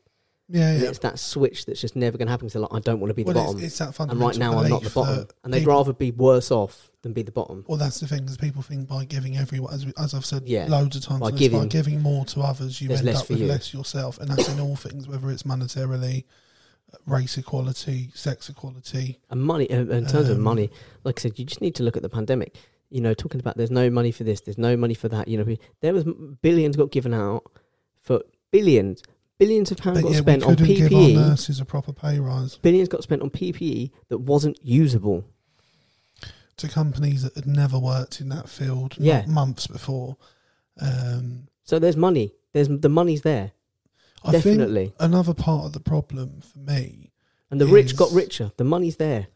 [0.52, 0.74] Yeah.
[0.76, 0.90] Yeah.
[0.90, 2.50] it's that switch that's just never going to happen.
[2.50, 4.38] So like, I don't want to be the Well, bottom, it's, it's that and right
[4.38, 7.32] now I'm not the bottom, and they'd people- rather be worse off than be the
[7.32, 7.64] bottom.
[7.68, 10.44] Well, that's the thing, because people think by giving everyone, as, we- as I've said
[10.48, 10.68] Yeah.
[10.70, 13.48] loads of times, By giving- by giving more to others, you end up with you.
[13.48, 16.26] less yourself, and that's in all things, whether it's monetarily,
[17.08, 19.20] race equality, sex equality.
[19.30, 20.70] And money, in terms of Um, money,
[21.04, 22.56] like I said, you just need to look at the pandemic.
[22.90, 25.28] You know, talking about there's no money for this, there's no money for that.
[25.30, 26.04] You know, there was
[26.42, 27.44] billions got given out
[28.02, 29.02] for billions,
[29.42, 31.16] billions of pounds got yeah, spent on couldn't give our PPE.
[31.16, 35.26] nurses a proper pay rise Billions got spent on PPE that wasn't usable.
[36.58, 39.26] to companies that had never worked in that field Yeah.
[39.26, 40.18] months before.
[40.80, 42.34] Um, So there's money.
[42.54, 43.52] There's the money's there,
[44.24, 44.88] I definitely.
[44.90, 47.12] think another part of the problem for me,
[47.50, 48.52] And the rich got richer.
[48.58, 49.28] The money's there.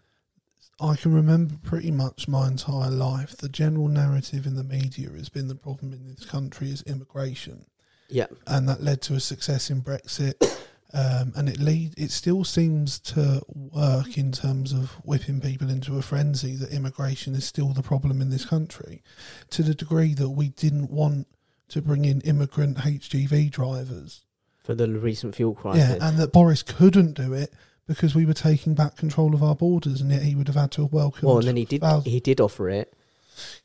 [0.80, 3.38] I can remember pretty much my entire life.
[3.38, 7.66] The general narrative in the media has been the problem in this country is immigration.
[8.10, 8.28] Yeah.
[8.48, 10.36] and that led to a success in Brexit.
[10.94, 15.98] Um, and it lead it still seems to work in terms of whipping people into
[15.98, 19.04] a frenzy that immigration is still the problem in this country,
[19.50, 21.28] to the degree that we didn't want
[21.68, 24.22] to bring in immigrant HGV drivers.
[24.64, 25.98] For the recent fuel crisis.
[26.00, 27.52] Yeah, and that Boris couldn't do it
[27.88, 30.72] because we were taking back control of our borders, and yet he would have had
[30.74, 31.24] to have welcomed.
[31.24, 31.82] well, and then he did.
[31.82, 32.94] thousands- He did offer it.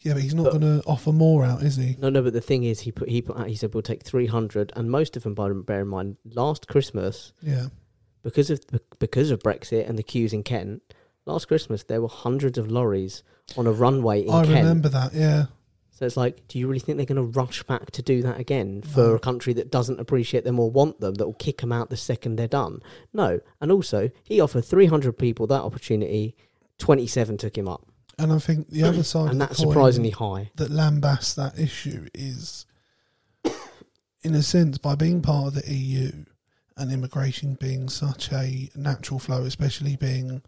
[0.01, 1.97] Yeah, but he's not going to offer more out, is he?
[1.99, 2.23] No, no.
[2.23, 3.49] But the thing is, he put he put out.
[3.49, 6.69] He said we'll take three hundred, and most of them, by bear in mind, last
[6.69, 7.67] Christmas Yeah,
[8.23, 8.61] because of
[8.99, 10.83] because of Brexit and the queues in Kent.
[11.27, 13.23] Last Christmas, there were hundreds of lorries
[13.57, 14.37] on a runway in Kent.
[14.37, 14.57] I Kent.
[14.59, 15.13] remember that.
[15.15, 15.47] Yeah,
[15.91, 18.41] So it's like, do you really think they're going to rush back to do that
[18.41, 19.15] again for No.
[19.15, 21.97] a country that doesn't appreciate them or want them, that will kick them out the
[21.97, 22.81] second they're done?
[23.13, 23.41] No.
[23.61, 26.35] And also, he offered 300 people that opportunity,
[26.79, 27.87] 27 took him up.
[28.23, 30.51] And I think the other side, of And the that's surprisingly high.
[30.57, 32.67] that lambasts that issue is,
[34.23, 36.25] in a sense, by being part of the EU
[36.77, 40.43] and immigration being such a natural flow, especially being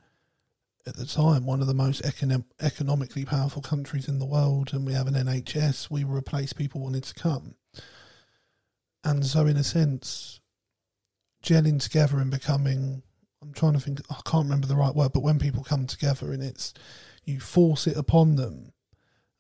[0.87, 4.87] at the time one of the most econo- economically powerful countries in the world, and
[4.87, 7.54] we have an NHS, we were a place people wanted to come.
[9.04, 10.40] And so, in a sense,
[11.44, 13.02] gelling together and becoming,
[13.42, 16.32] I'm trying to think, I can't remember the right word, but when people come together
[16.32, 16.72] and it's,
[17.24, 18.72] you force it upon them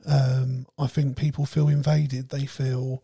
[0.06, 2.30] um, I think people feel invaded.
[2.30, 3.02] They feel,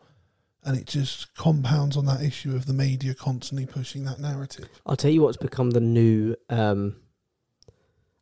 [0.64, 4.69] and it just compounds on that issue of the media constantly pushing that narrative.
[4.87, 6.35] I'll tell you what's become the new.
[6.49, 6.97] Um,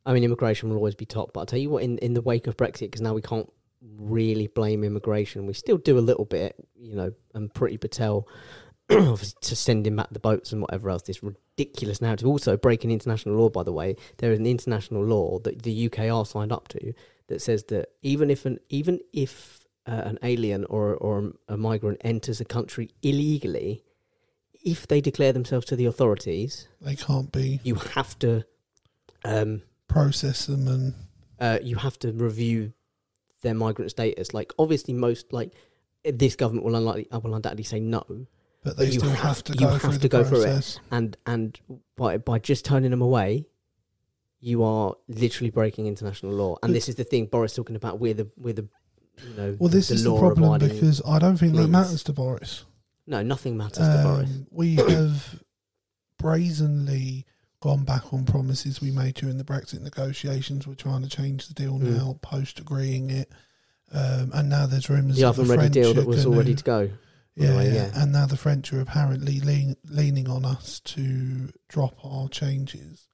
[0.05, 2.21] I mean, immigration will always be top, but I'll tell you what, in, in the
[2.21, 3.51] wake of Brexit, because now we can't
[3.99, 5.47] really blame immigration.
[5.47, 8.29] We still do a little bit, you know, and Priti Patel,
[8.89, 12.29] to sending back the boats and whatever else, this ridiculous narrative.
[12.29, 16.11] Also, breaking international law, by the way, there is an international law that the UK
[16.11, 16.93] are signed up to
[17.29, 22.01] that says that even if an even if uh, an alien or or a migrant
[22.03, 23.83] enters a country illegally,
[24.65, 28.45] if they declare themselves to the authorities, They can't be you have to
[29.25, 30.95] um, process them and
[31.41, 32.73] uh, you have to review
[33.43, 34.33] their migrant status.
[34.33, 35.53] Like obviously, most like
[36.05, 38.27] this government will unlikely will undoubtedly say no,
[38.67, 40.81] but they you still have- have, to go through to the go through it.
[40.91, 41.59] and and
[41.97, 43.47] by by just turning them away,
[44.41, 46.57] you are literally breaking international law.
[46.63, 47.99] And this is the thing Boris talking about.
[48.01, 48.69] We're the we're the
[49.23, 52.13] you know Well, this the is the problem because I don't think that matters to
[52.13, 52.65] Boris.
[53.07, 54.31] no nothing matters to Boris.
[54.31, 55.43] Um, we have
[56.19, 57.25] brazenly
[57.61, 60.67] gone back on promises we made during the Brexit negotiations.
[60.67, 61.97] We're trying to change the deal Mm.
[61.97, 63.33] now, post agreeing it,
[63.93, 66.65] um, and now there's rumours The oven the ready deal that was all ready to
[66.65, 66.91] go.
[67.37, 68.03] Yeah, way, yeah, yeah.
[68.03, 73.09] and now the French are apparently lean, leaning on us to drop our changes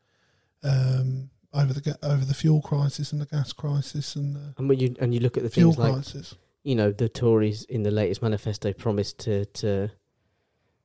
[0.63, 4.79] um, over the over the fuel crisis and the gas crisis and the And when
[4.79, 6.35] you and you look at the fuel things like crisis.
[6.63, 9.91] you know, the Tories in the latest manifesto promised to to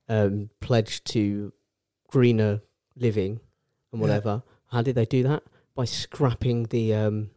[0.09, 1.53] um, pledge to
[2.09, 2.61] greener
[2.95, 3.39] living
[3.91, 4.07] and Yeah.
[4.07, 4.43] whatever.
[4.71, 5.43] How did they do that?
[5.75, 7.29] By scrapping the um,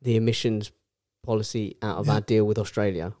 [0.00, 0.72] the emissions
[1.22, 2.14] policy out of Yeah.
[2.14, 3.12] our deal with Australia.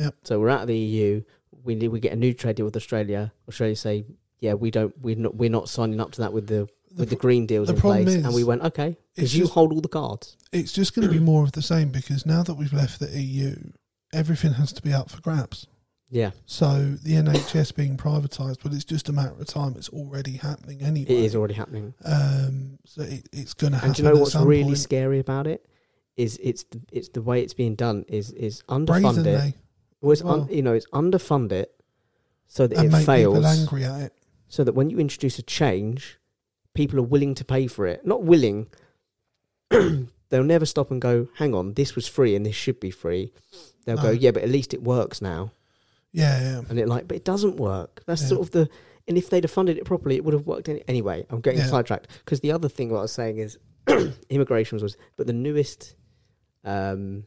[0.00, 0.14] Yep.
[0.24, 1.22] So we're out of the EU.
[1.62, 3.32] We we get a new trade deal with Australia.
[3.48, 4.04] Australia say,
[4.40, 4.94] yeah, we don't.
[5.00, 5.34] We're not.
[5.36, 8.04] We're not signing up to that with the with the green deals the in place,
[8.04, 10.36] problem and we went okay because you just- hold all the cards.
[10.52, 13.08] it's just going to be more of the same because now that we've left the
[13.20, 13.54] EU,
[14.12, 15.66] everything has to be up for grabs.
[16.12, 19.74] Yeah, So the NHS being privatised, but it's just a matter of time.
[19.76, 21.08] It's already happening anyway.
[21.08, 21.94] it is already happening.
[22.04, 23.90] Um, so it, it's going to happen.
[23.90, 24.78] And do you know what's really point.
[24.78, 25.64] scary about it?
[26.16, 29.22] Is it's the, it's the way it's being done is is underfund it.
[29.22, 29.54] brazenly
[30.00, 30.42] Well, it's well.
[30.42, 31.74] un, you know it's underfund it
[32.46, 33.44] so that it fails.
[33.44, 34.12] angry at it.
[34.48, 36.18] So that when you introduce a change,
[36.74, 38.04] people are willing to pay for it.
[38.04, 38.66] Not willing.
[39.70, 43.32] They'll never stop and go, "Hang on, this was free and this should be free."
[43.84, 45.52] They'll go, "Yeah, but at least it works now."
[46.12, 46.62] Yeah, yeah.
[46.68, 48.02] And it like, but it doesn't work.
[48.06, 48.28] That's Yeah.
[48.28, 48.68] sort of the.
[49.08, 50.68] And if they'd have funded it properly, it would have worked.
[50.68, 51.66] Any, anyway, I'm getting Yeah.
[51.66, 53.58] sidetracked because the other thing what I was saying is
[54.28, 55.94] immigration was, but the newest
[56.64, 57.24] um,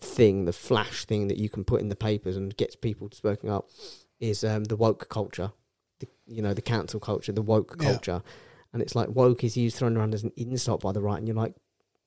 [0.00, 3.50] thing, the flash thing that you can put in the papers and gets people speaking
[3.50, 3.68] up,
[4.20, 5.52] is um, the woke culture.
[6.00, 7.88] The, you know, the cancel culture, the woke Yeah.
[7.90, 8.22] culture,
[8.72, 11.26] and it's like woke is used thrown around as an insult by the right, and
[11.26, 11.54] you're like,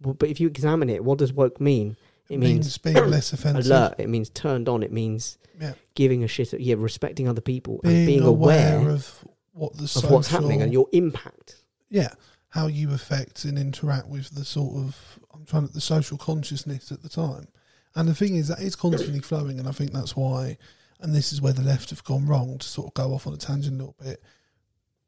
[0.01, 1.95] well, but if you examine it, what does woke mean?
[2.29, 3.65] It, It means, means being less offensive.
[3.69, 3.95] Alert.
[3.97, 4.83] It means turned on.
[4.83, 5.73] It means Yeah.
[5.95, 6.53] giving a shit.
[6.59, 10.61] Yeah, respecting other people Being, and being aware, aware, of what the of what's happening
[10.61, 11.63] and your impact.
[11.89, 12.13] yeah,
[12.49, 16.91] how you affect and interact with the sort of I'm trying to the social consciousness
[16.91, 17.47] at the time.
[17.95, 20.57] And the thing is that it's constantly flowing, and I think that's why.
[20.99, 23.33] And this is where the left have gone wrong to sort of go off on
[23.33, 24.21] a tangent a little bit.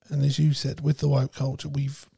[0.09, 2.09] And as you said, with the woke culture, we've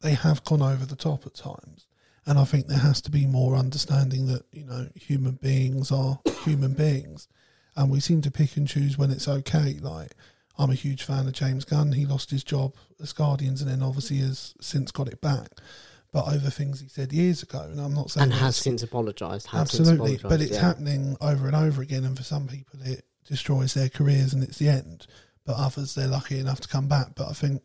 [0.00, 1.86] they have gone over the top at times.
[2.26, 6.20] And I think there has to be more understanding that you know human beings are
[6.44, 7.28] human beings,
[7.76, 9.78] and we seem to pick and choose when it's okay.
[9.80, 10.12] Like
[10.58, 11.92] I'm a huge fan of James Gunn.
[11.92, 15.52] He lost his job as Guardians, and then obviously has since got it back.
[16.12, 19.46] But over things he said years ago, and I'm not saying And has since apologised.
[19.48, 20.60] has since absolutely, but it's yeah.
[20.60, 22.04] happening over and over again.
[22.04, 25.06] And for some people, it destroys their careers and it's the end.
[25.44, 27.14] But others, they're lucky enough to come back.
[27.14, 27.62] But I think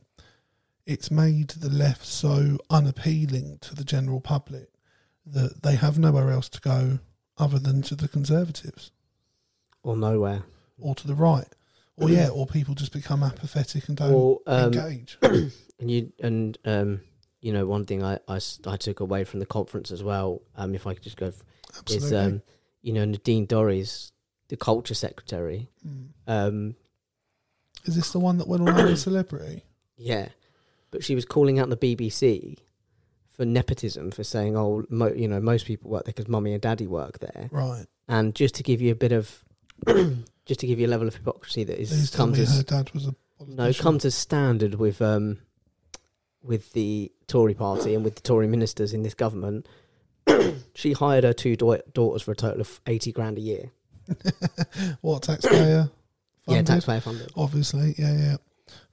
[0.85, 4.69] it's made the left so unappealing to the general public
[5.25, 6.99] that they have nowhere else to go
[7.37, 8.91] other than to the conservatives
[9.83, 10.43] or nowhere.
[10.79, 11.47] or to the right.
[11.97, 15.17] Or yeah, or people just become apathetic and don't Or um, engage.
[15.23, 17.01] and you and um,
[17.45, 20.41] you know, one thing I I took away from the conference as well.
[20.57, 22.17] Um, if I could just go, f- is Absolutely.
[22.17, 22.41] um,
[22.81, 24.11] you know, Nadine Dorries,
[24.47, 25.69] the culture secretary.
[25.87, 26.07] Mm.
[26.25, 26.75] Um,
[27.83, 29.63] Is this the one that went on as a celebrity?
[29.95, 30.29] Yeah,
[30.89, 32.57] but she was calling out the BBC
[33.29, 36.61] for nepotism for saying, "Oh, mo- you know, most people work there because mummy and
[36.63, 37.85] daddy work there." Right.
[38.07, 39.43] And just to give you a bit of,
[40.47, 42.63] just to give you a level of hypocrisy that is Please comes me her as
[42.63, 45.37] dad was a no comes as standard with um
[46.45, 49.67] with the Tory party and with the Tory ministers in this government.
[50.73, 53.71] she hired her two dau- daughters for a total of eighty grand a year.
[55.01, 55.89] what taxpayer?
[56.47, 57.31] Yeah, taxpayer funded.
[57.35, 58.37] Obviously, yeah, yeah.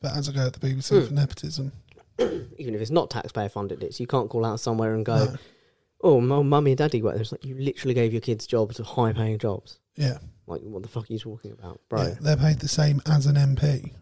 [0.00, 1.06] But as I go at the BBC Mm.
[1.08, 1.72] for nepotism,
[2.18, 5.36] Even if it's not taxpayer funded, it's you can't call out somewhere and go, no.
[6.00, 8.80] "Oh, my mummy and daddy work." there." It's like you literally gave your kids jobs,
[8.80, 9.80] of high paying jobs.
[9.96, 12.02] yeah, Like, what the fuck are you talking about, bro?
[12.04, 13.92] yeah, they're paid the same as an MP,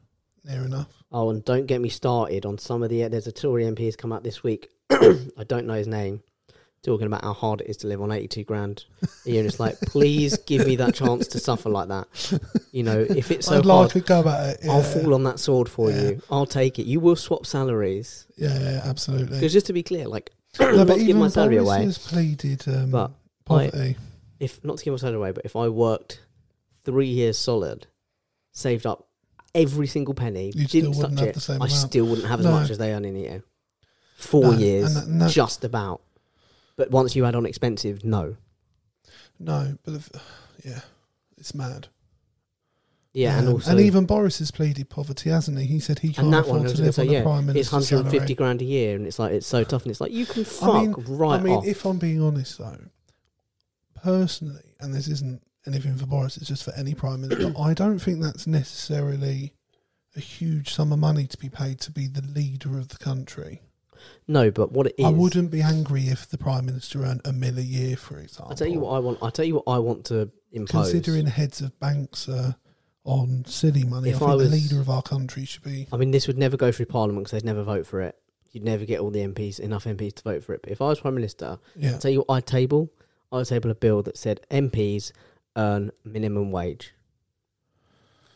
[0.45, 0.89] near enough.
[1.13, 3.09] Oh, and don't get me started on some of the.
[3.09, 4.71] There's a Tory MP has come out this week.
[4.91, 6.23] I don't know his name.
[6.83, 8.85] Talking about how hard it is to live on 82 grand
[9.27, 9.41] a year.
[9.41, 12.07] And it's like, please give me that chance to suffer like that.
[12.73, 14.61] You know, if it's so I'd hard, like go about it.
[14.65, 14.73] Yeah.
[14.73, 16.03] I'll fall on that sword for Yeah.
[16.03, 16.23] you.
[16.31, 16.87] I'll take it.
[16.87, 18.27] You will swap salaries.
[18.39, 19.27] Yeah, yeah, absolutely.
[19.37, 21.69] Because just to be clear, like, No, not but to give even my salary Boris
[21.69, 23.11] away, has pleaded um, but
[23.45, 23.97] poverty.
[24.39, 26.23] if not to give my salary away, but if I worked
[26.87, 27.89] three years solid,
[28.53, 29.07] saved up
[29.55, 31.71] every single penny, You didn't wouldn't touch have it, the same I amount.
[31.73, 32.53] still wouldn't have as No.
[32.53, 33.45] much as they earn in a year.
[34.17, 36.03] Four No, years, and that- and just about.
[36.77, 38.37] But once you add on expensive, no.
[39.39, 40.11] no, but if,
[40.65, 40.81] yeah,
[41.39, 41.89] it's mad.
[43.13, 45.67] Yeah, and Um, also and even Boris has pleaded poverty, hasn't he?
[45.67, 47.23] He said he can't and that afford one, I was to live say, on yeah,
[47.23, 48.35] prime it's 150 salary.
[48.37, 50.75] grand a year, and it's like it's so tough, and it's like you can fuck
[50.75, 51.67] mean- right I mean, off.
[51.67, 52.79] if I'm being honest though,
[53.97, 57.99] personally, and this isn't anything for Boris, it's just for any prime minister, I don't
[57.99, 59.53] think that's necessarily
[60.17, 63.61] a huge sum of money to be paid to be the leader of the country.
[64.27, 67.33] no, but what it is, I wouldn't be angry if the prime minister earned a
[67.33, 68.51] mill a year, for example.
[68.51, 69.19] I'll tell you what I want.
[69.23, 70.91] I'll tell you what I want to impose.
[70.93, 72.57] Considering heads of banks are
[73.05, 75.87] on silly money, If I think I was- the leader of our country should be.
[75.93, 78.17] I mean, this would never go through Parliament because they'd never vote for it.
[78.53, 80.63] You'd never get all the MPs enough MPs to vote for it.
[80.63, 82.91] But if I was Prime Minister, Yeah, I'll tell you what I'd table.
[83.31, 85.13] I'd table a bill that said MPs
[85.57, 86.93] earn minimum wage.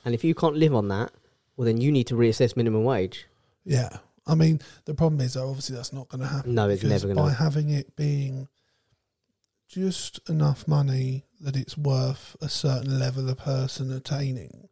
[0.04, 1.12] And if you can't live on that,
[1.56, 3.26] well, then you need to reassess minimum wage.
[3.64, 3.98] yeah.
[4.26, 6.54] I mean, the problem is, though, obviously, that's not going to happen.
[6.54, 8.48] No, it's never gonna By having it being
[9.68, 14.70] just enough money that it's worth a certain level of person attaining,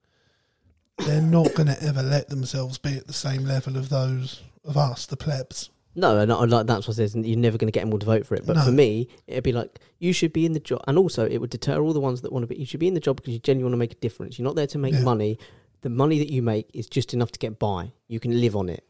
[0.98, 4.78] they're not going to ever let themselves be at the same level of those of
[4.78, 5.68] us, the plebs.
[5.94, 7.14] No, and I- like that's what I says.
[7.14, 8.46] You're never going to get all to vote for it.
[8.46, 8.64] But No.
[8.64, 11.50] for me, it'd be like you should be in the job, and also it would
[11.50, 12.56] deter all the ones that want to be.
[12.56, 14.38] You should be in the job because you genuinely want to make a difference.
[14.38, 15.02] You're not there to make Yeah.
[15.02, 15.38] money.
[15.82, 17.92] The money that you make is just enough to get by.
[18.08, 18.84] You can live on it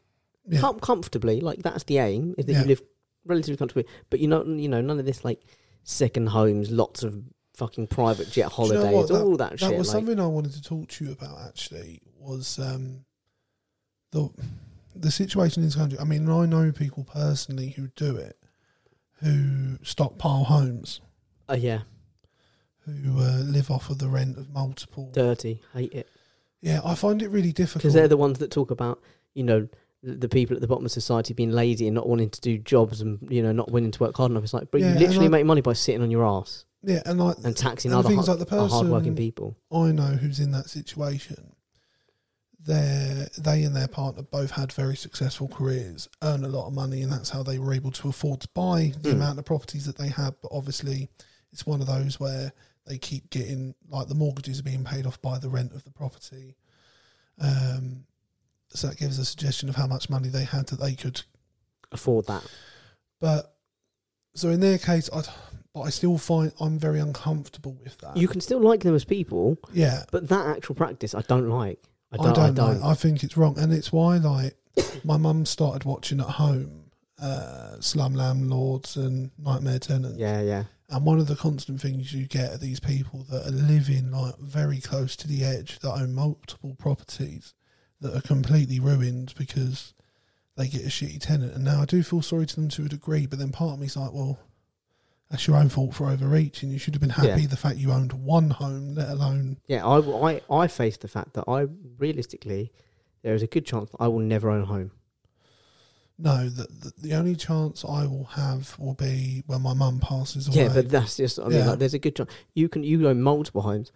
[0.48, 0.60] Yeah.
[0.60, 1.40] Com- comfortably.
[1.40, 2.60] Like that's the aim is that Yeah.
[2.62, 2.82] you live
[3.24, 3.86] relatively comfortably.
[4.10, 5.42] But you know, you know, none of this like
[5.84, 7.20] second homes, lots of
[7.54, 9.20] fucking private jet Do you know holidays, what?
[9.22, 9.78] all that, That shit.
[9.78, 11.38] was like, something I wanted to talk to you about.
[11.46, 13.04] Actually, was um,
[14.12, 14.28] the
[14.94, 15.98] the situation in this country.
[15.98, 18.36] I mean, I know people personally who do it,
[19.22, 21.00] who stockpile homes,
[21.48, 21.80] oh yeah,
[22.84, 25.10] who uh, live off of the rent of multiple.
[25.12, 26.08] dirty, hate it.
[26.60, 27.82] Yeah, I find it really difficult.
[27.82, 29.00] because they're the ones that talk about
[29.34, 29.68] you know
[30.02, 32.58] the, the people at the bottom of society being lazy and not wanting to do
[32.58, 34.44] jobs and you know not willing to work hard enough.
[34.44, 36.64] It's like, but Yeah, you and literally I- make money by sitting on your ass
[36.84, 39.56] yeah, and like and taxing and the other thing hard, like, the person- hardworking people.
[39.72, 41.52] I know who's in that situation.
[42.64, 47.02] They they and their partner both had very successful careers, earn a lot of money,
[47.02, 49.14] and that's how they were able to afford to buy the Mm.
[49.14, 50.34] amount of properties that they had.
[50.40, 51.08] But obviously,
[51.52, 52.52] it's one of those where
[52.86, 55.90] they keep getting like the mortgages are being paid off by the rent of the
[55.90, 56.56] property.
[57.38, 58.04] Um,
[58.68, 61.22] so that gives a suggestion of how much money they had that they could.
[61.90, 62.44] Afford that.
[63.20, 63.54] But
[64.34, 65.22] so in their case, I
[65.74, 68.16] but I still find I'm very uncomfortable with that.
[68.16, 71.82] You can still like them as people, yeah, but that actual practice, I don't like.
[72.12, 72.34] I I don't.
[72.34, 72.80] don't, I don't.
[72.80, 72.86] know.
[72.86, 74.56] I think it's wrong, and it's why like
[75.04, 80.18] my mum started watching at home uh, Slum Landlords and Nightmare Tenants.
[80.18, 80.64] Yeah, yeah.
[80.90, 84.36] And one of the constant things you get are these people that are living like
[84.38, 87.54] very close to the edge that own multiple properties
[88.00, 89.94] that are completely ruined because
[90.56, 91.54] they get a shitty tenant.
[91.54, 93.80] And now I do feel sorry to them to a degree, but then part of
[93.80, 94.38] me's like, well,
[95.32, 96.70] that's your own fault for overreaching.
[96.70, 97.46] You should have been happy Yeah.
[97.48, 101.32] the fact you owned one home, let alone Yeah, I, I, I face the fact
[101.34, 101.66] that I
[101.98, 102.70] realistically,
[103.22, 104.92] there is a good chance I will never own a home.
[106.18, 110.46] No, the, the the only chance I will have will be when my mum passes
[110.46, 110.58] away.
[110.64, 111.40] Yeah, but that's just.
[111.40, 111.70] I mean, Yeah.
[111.70, 113.90] like, there's a good chance you can you own multiple homes.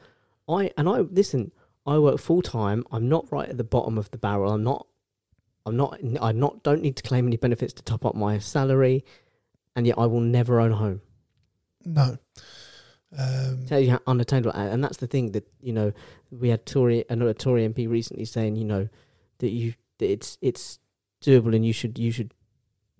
[0.48, 1.52] I and I listen.
[1.86, 2.82] I work full time.
[2.90, 4.50] I'm not right at the bottom of the barrel.
[4.52, 4.86] I'm not.
[5.66, 6.00] I'm not.
[6.20, 9.04] I not don't need to claim any benefits to top up my salary,
[9.76, 11.02] and yet I will never own a home.
[11.86, 12.18] No.
[13.16, 15.92] Um, Tell you how unattainable, and and that's the thing that you know
[16.30, 18.88] we had Tory another Tory MP recently saying you know
[19.38, 20.78] that you that it's it's
[21.24, 22.34] doable and you should you should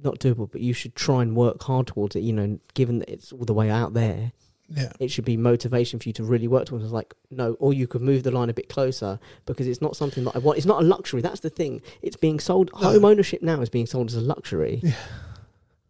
[0.03, 2.21] not doable, but you should try and work hard towards it.
[2.21, 4.33] You know, given that it's all the way out there.
[4.69, 6.85] yeah, it should be motivation for you to really work towards.
[6.85, 9.97] It's like no, or you could move the line a bit closer because it's not
[9.97, 10.57] something that I want.
[10.57, 11.21] It's not a luxury.
[11.21, 11.83] That's the thing.
[12.01, 12.71] It's being sold.
[12.81, 12.93] No.
[12.93, 14.95] Home ownership now is being sold as a luxury, Yeah.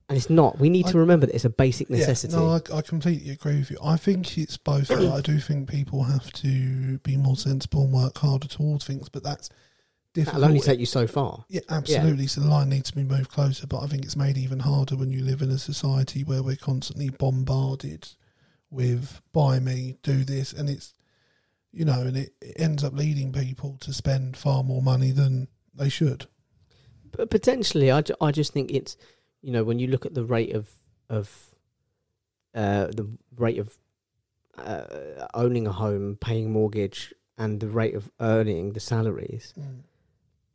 [0.09, 0.59] And it's not.
[0.59, 2.33] We need to remember that it's a basic necessity.
[2.35, 3.79] Yeah, no, I, I completely agree with you.
[3.83, 4.90] I think it's both.
[4.90, 9.25] I do think people have to be more sensible and work harder towards things, but
[9.25, 9.49] that's
[10.14, 10.40] difficult.
[10.40, 11.45] That'll only take you so far.
[11.49, 12.27] yeah, absolutely.
[12.29, 14.97] So the line needs to be moved closer, but I think it's made even harder
[14.97, 18.09] when you live in a society where we're constantly bombarded
[18.71, 20.95] with "buy me, do this," and it's
[21.73, 25.49] you know, and it, it ends up leading people to spend far more money than
[25.75, 26.27] they should.
[27.12, 28.97] But potentially, I, ju- I just think it's
[29.47, 30.65] you know when you look at the rate of
[31.09, 31.27] of
[32.55, 33.07] uh, the
[33.37, 33.69] rate of
[34.59, 39.55] uh, owning a home, paying mortgage, and the rate of earning the salaries.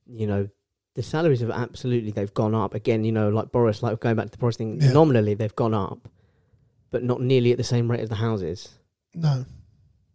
[0.08, 0.50] you know,
[0.96, 3.04] the salaries have absolutely they've gone up again.
[3.06, 4.92] You know, like Boris, like going back to the Boris thing, Yeah.
[4.92, 6.10] nominally they've gone up,
[6.90, 8.60] but not nearly at the same rate as the houses.
[9.14, 9.46] No,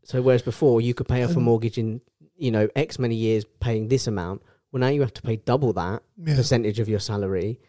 [0.05, 2.01] So whereas before you could pay off a mortgage in
[2.37, 5.73] you know X many years paying this amount, well now you have to pay double
[5.75, 7.61] that yeah, percentage of your salary,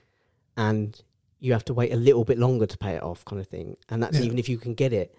[0.58, 1.00] and
[1.39, 3.78] you have to wait a little bit longer to pay it off, kind of thing.
[3.89, 4.26] And that's Yeah.
[4.26, 5.15] even if you can get it.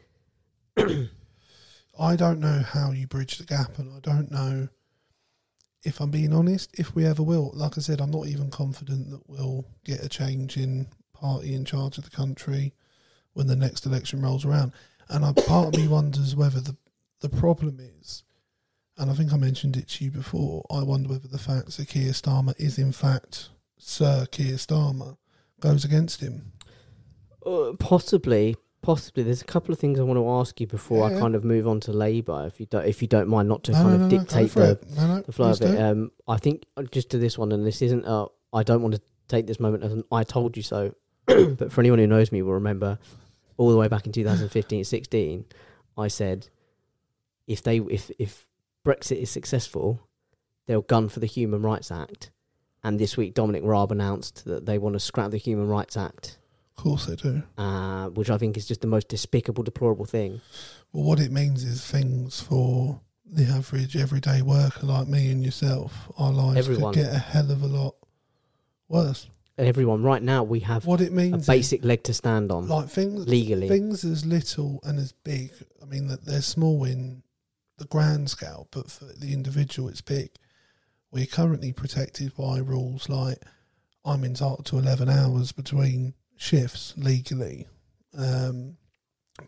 [1.98, 4.68] I don't know how you bridge the gap, and I don't know
[5.82, 7.50] if I'm being honest if we ever will.
[7.54, 11.64] Like I said, I'm not even confident that we'll get a change in party in
[11.64, 12.74] charge of the country
[13.32, 14.72] when the next election rolls around.
[15.08, 16.76] And I, part of me wonders whether the
[17.20, 18.22] the problem is,
[18.96, 20.64] and I think I mentioned it to you before.
[20.70, 25.16] I wonder whether the fact that Keir Starmer is in fact Sir Keir Starmer
[25.60, 26.52] goes against him.
[27.44, 29.22] Uh, possibly, possibly.
[29.22, 31.16] There's a couple of things I want to ask you before Yeah.
[31.16, 33.64] I kind of move on to Labour, if you don't, if you don't mind, not
[33.64, 34.78] to no, kind no, of no, dictate the.
[35.26, 35.80] The flow of it.
[35.80, 38.04] Um, I think uh, just to this one, and this isn't.
[38.04, 40.94] Uh, I don't want to take this moment as an "I told you so,"
[41.26, 42.98] but for anyone who knows me, will remember
[43.56, 45.44] all the way back in 2015, 16,
[45.96, 46.48] I said
[47.46, 48.46] if they if if
[48.86, 50.00] Brexit is successful,
[50.66, 52.30] they'll gun for the Human Rights Act.
[52.84, 56.38] And this week, Dominic Raab announced that they want to scrap the Human Rights Act,
[56.76, 57.42] Of course they do.
[57.56, 60.40] uh, which I think is just the most despicable, deplorable thing.
[60.92, 63.00] Well, what it means is things for
[63.30, 66.94] the average everyday worker like me and yourself, our lives Everyone.
[66.94, 67.94] could get a hell of a lot
[68.88, 69.28] worse.
[69.58, 72.68] Everyone, right now, we have What it a means, is, basic leg to stand on
[72.68, 73.66] like things, legally.
[73.68, 75.50] things as little and as big.
[75.82, 77.24] I mean, that they're small in
[77.76, 80.30] the grand scale, but for the individual, it's big.
[81.10, 83.42] We're currently protected by rules like
[84.04, 87.66] I'm entitled to 11 hours between shifts legally.
[88.16, 88.76] Um,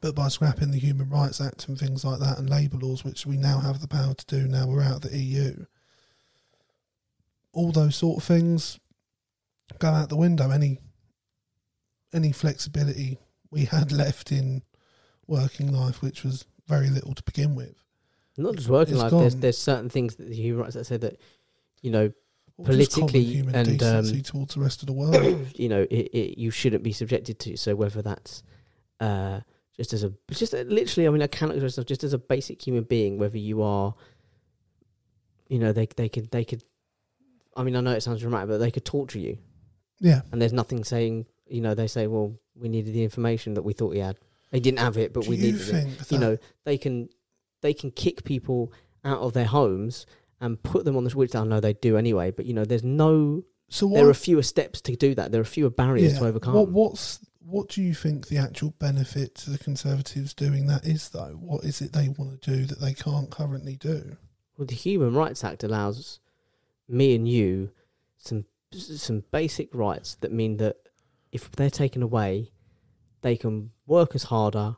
[0.01, 3.27] but by scrapping the Human Rights Act and things like that and labour laws, which
[3.27, 5.65] we now have the power to do now we're out of the EU,
[7.53, 8.79] all those sort of things
[9.79, 10.51] go out the window.
[10.51, 10.79] Any
[12.13, 13.19] any flexibility
[13.51, 14.63] we had left in
[15.27, 17.75] working life, which was very little to begin with.
[18.37, 19.11] Not just working It's life.
[19.11, 19.41] There's gone.
[19.41, 21.21] there's certain things that the human rights that say that,
[21.83, 22.13] you know,
[22.57, 25.47] Or Politically and, um, towards the rest of the world.
[25.55, 27.57] you know, it, it you shouldn't be subjected to.
[27.57, 28.43] So whether that's
[29.01, 29.41] uh,
[29.77, 32.19] just as a just a, literally, I mean, I cannot express myself just as a
[32.19, 33.19] basic human being.
[33.19, 33.95] Whether you are,
[35.49, 36.63] you know, they they could they could.
[37.57, 39.39] I mean, I know it sounds dramatic, but they could torture you,
[39.99, 41.27] yeah, and there's nothing saying.
[41.47, 44.19] You know, they say, well, we needed the information that we thought we had.
[44.53, 46.13] They didn't have it, but do we needed it.
[46.13, 47.09] You know, they can
[47.63, 48.73] they can kick people
[49.05, 50.07] out of their homes
[50.41, 52.31] and put them on the which I know they do anyway.
[52.31, 55.33] But you know, there's no so what, there are fewer steps to do that.
[55.33, 56.55] There are fewer barriers to overcome.
[56.55, 57.21] What, what's
[57.51, 61.37] what do you think the actual benefit to the Conservatives doing that is, though?
[61.41, 64.17] What is it they want to do that they can't currently do?
[64.57, 66.21] Well, the Human Rights Act allows
[66.89, 67.71] me and you
[68.19, 70.77] some some basic rights that mean that
[71.33, 72.53] if they're taken away,
[73.23, 74.77] they can work as harder.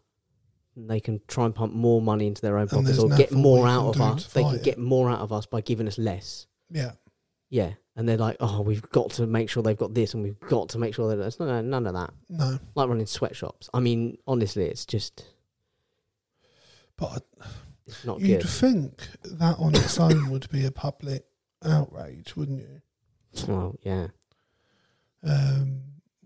[0.77, 3.09] And They can try and pump more money into their own And pockets there's or
[3.11, 4.25] get nothing more we out can of do us.
[4.29, 6.47] to They can fight get more out of us by giving us less.
[6.71, 6.93] Yeah,
[7.51, 10.41] Yeah, and they're like, oh, we've got to make sure they've got this, and we've
[10.41, 12.15] got to make sure that it's no, none of that.
[12.31, 13.69] no, Like running sweatshops.
[13.75, 15.27] I mean, honestly, it's just
[16.97, 17.25] but
[17.87, 18.49] it's not you'd good.
[18.49, 21.25] think that on its own would be a public
[21.65, 22.81] outrage, wouldn't you?
[23.49, 24.09] Well, yeah.
[25.23, 25.83] Um,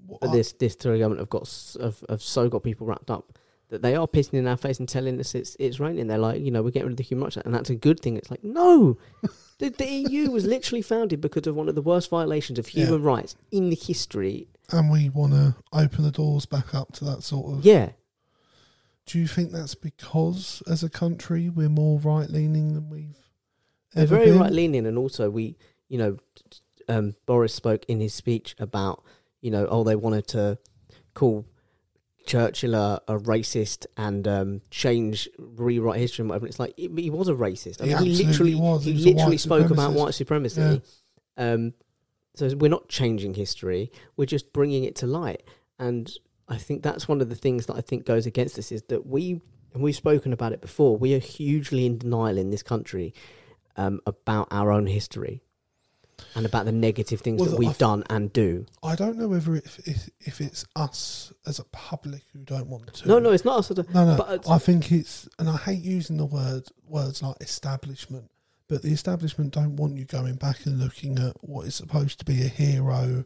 [0.07, 3.11] what- But this this Tory government have got s- have, have so got people wrapped
[3.11, 3.39] up
[3.69, 6.07] that they are pissing in our face and telling us it's it's raining.
[6.07, 8.01] They're like, you know, we're getting rid of the human rights, and that's a good
[8.01, 8.17] thing.
[8.17, 8.97] It's like, no,
[9.59, 13.03] the, the EU was literally founded because of one of the worst violations of human
[13.03, 14.49] rights in the history.
[14.71, 17.65] and we want to open the doors back up to that sort of.
[17.65, 17.91] Yeah,
[19.07, 23.17] Do you think that's because, as a country, we're more right leaning than we've
[23.95, 24.39] they're ever very been?
[24.41, 25.57] right leaning, and also we,
[25.89, 26.19] you know,
[26.89, 29.03] um, Boris spoke in his speech about,
[29.41, 30.59] you know, oh, they wanted to
[31.15, 31.47] call
[32.27, 36.47] Churchill a, a racist and um, change, rewrite history and whatever.
[36.47, 37.81] It's like he, he was a racist.
[37.81, 38.85] I He mean, he absolutely literally, was.
[38.85, 40.83] he, He was literally spoke about white supremacy.
[41.37, 41.75] Um,
[42.35, 45.43] so we're not changing history; we're just bringing it to light.
[45.79, 46.11] And
[46.49, 49.07] I think that's one of the things that I think goes against this is that
[49.07, 49.41] we,
[49.73, 53.15] and we've spoken about it before, we are hugely in denial in this country
[53.77, 55.43] um, about our own history
[56.35, 58.67] and about the negative things Well, that we've th- done and do.
[58.83, 62.93] I don't know whether if, if if it's us as a public who don't want
[62.95, 63.09] to.
[63.09, 63.71] No, no, it's not us.
[63.71, 64.41] a- no, no.
[64.49, 68.31] I think it's, and I hate using the word words like establishment,
[68.69, 72.25] but the establishment don't want you going back and looking at what is supposed to
[72.25, 73.25] be a hero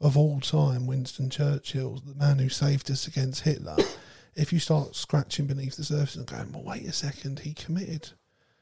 [0.00, 3.76] of all time, Winston Churchill, the man who saved us against Hitler.
[4.34, 8.10] if you start scratching beneath the surface and going, well, wait a second, he committed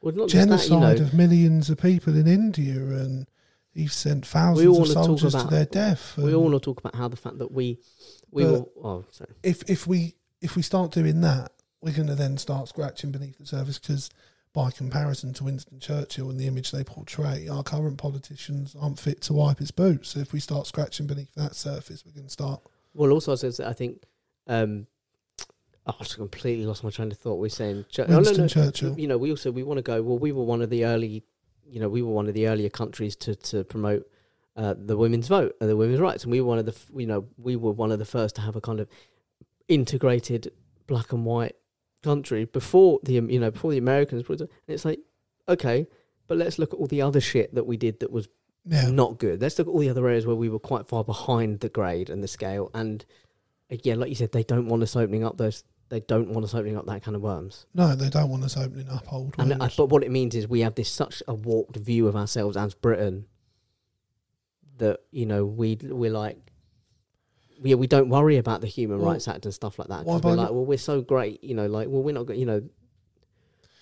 [0.01, 3.27] Well, just that, genocide you know, of millions of people in India and
[3.73, 6.17] he sent thousands of soldiers to about- their death.
[6.17, 7.79] we all want to talk about how the fact that we,
[8.31, 8.71] we will.
[8.83, 9.31] Oh, sorry.
[9.43, 11.51] if if we if we start doing that,
[11.81, 14.09] we're going to then start scratching beneath the surface because.
[14.51, 19.21] By comparison to Winston Churchill and the image they portray, our current politicians aren't fit
[19.21, 20.09] to wipe his boots.
[20.09, 22.59] So if we start scratching beneath that surface, we can start.
[22.95, 24.01] Well, also, I was gonna say, I think.
[24.47, 24.87] Um,
[25.85, 27.35] oh, I just completely lost my train of thought.
[27.35, 28.99] We're saying Chur- oh, no, Winston no, Churchill.
[28.99, 30.01] You know, we also we want to go.
[30.01, 31.23] Well, we were one of the early.
[31.69, 34.09] You know, we were one of the earlier countries to to promote
[34.55, 36.73] uh, the women's vote and the women's rights, and we were one of the.
[36.73, 38.87] f- You know, we were one of the first to have a kind of
[39.67, 40.51] integrated
[40.87, 41.55] black and white
[42.03, 44.27] country before the um, you know before the Americans.
[44.29, 44.99] And it's like,
[45.47, 45.87] okay,
[46.27, 48.27] but let's look at all the other shit that we did that was
[48.65, 49.41] Yeah, not good.
[49.41, 52.09] Let's look at all the other areas where we were quite far behind the grade
[52.09, 52.69] and the scale.
[52.73, 53.05] And
[53.69, 55.63] again, like you said, they don't want us opening up those.
[55.89, 57.65] They don't want us opening up that kind of worms.
[57.73, 59.75] no, they don't want us opening up old And I, wounds.
[59.75, 62.73] but what it means is we have this such a warped view of ourselves as
[62.75, 63.25] Britain
[64.77, 66.37] that you know we we're like.
[67.61, 70.05] We, we don't worry about the Human Well, Rights Act and stuff like that.
[70.05, 72.61] we're like, well, we're so great, you know, like, well, we're not, you know,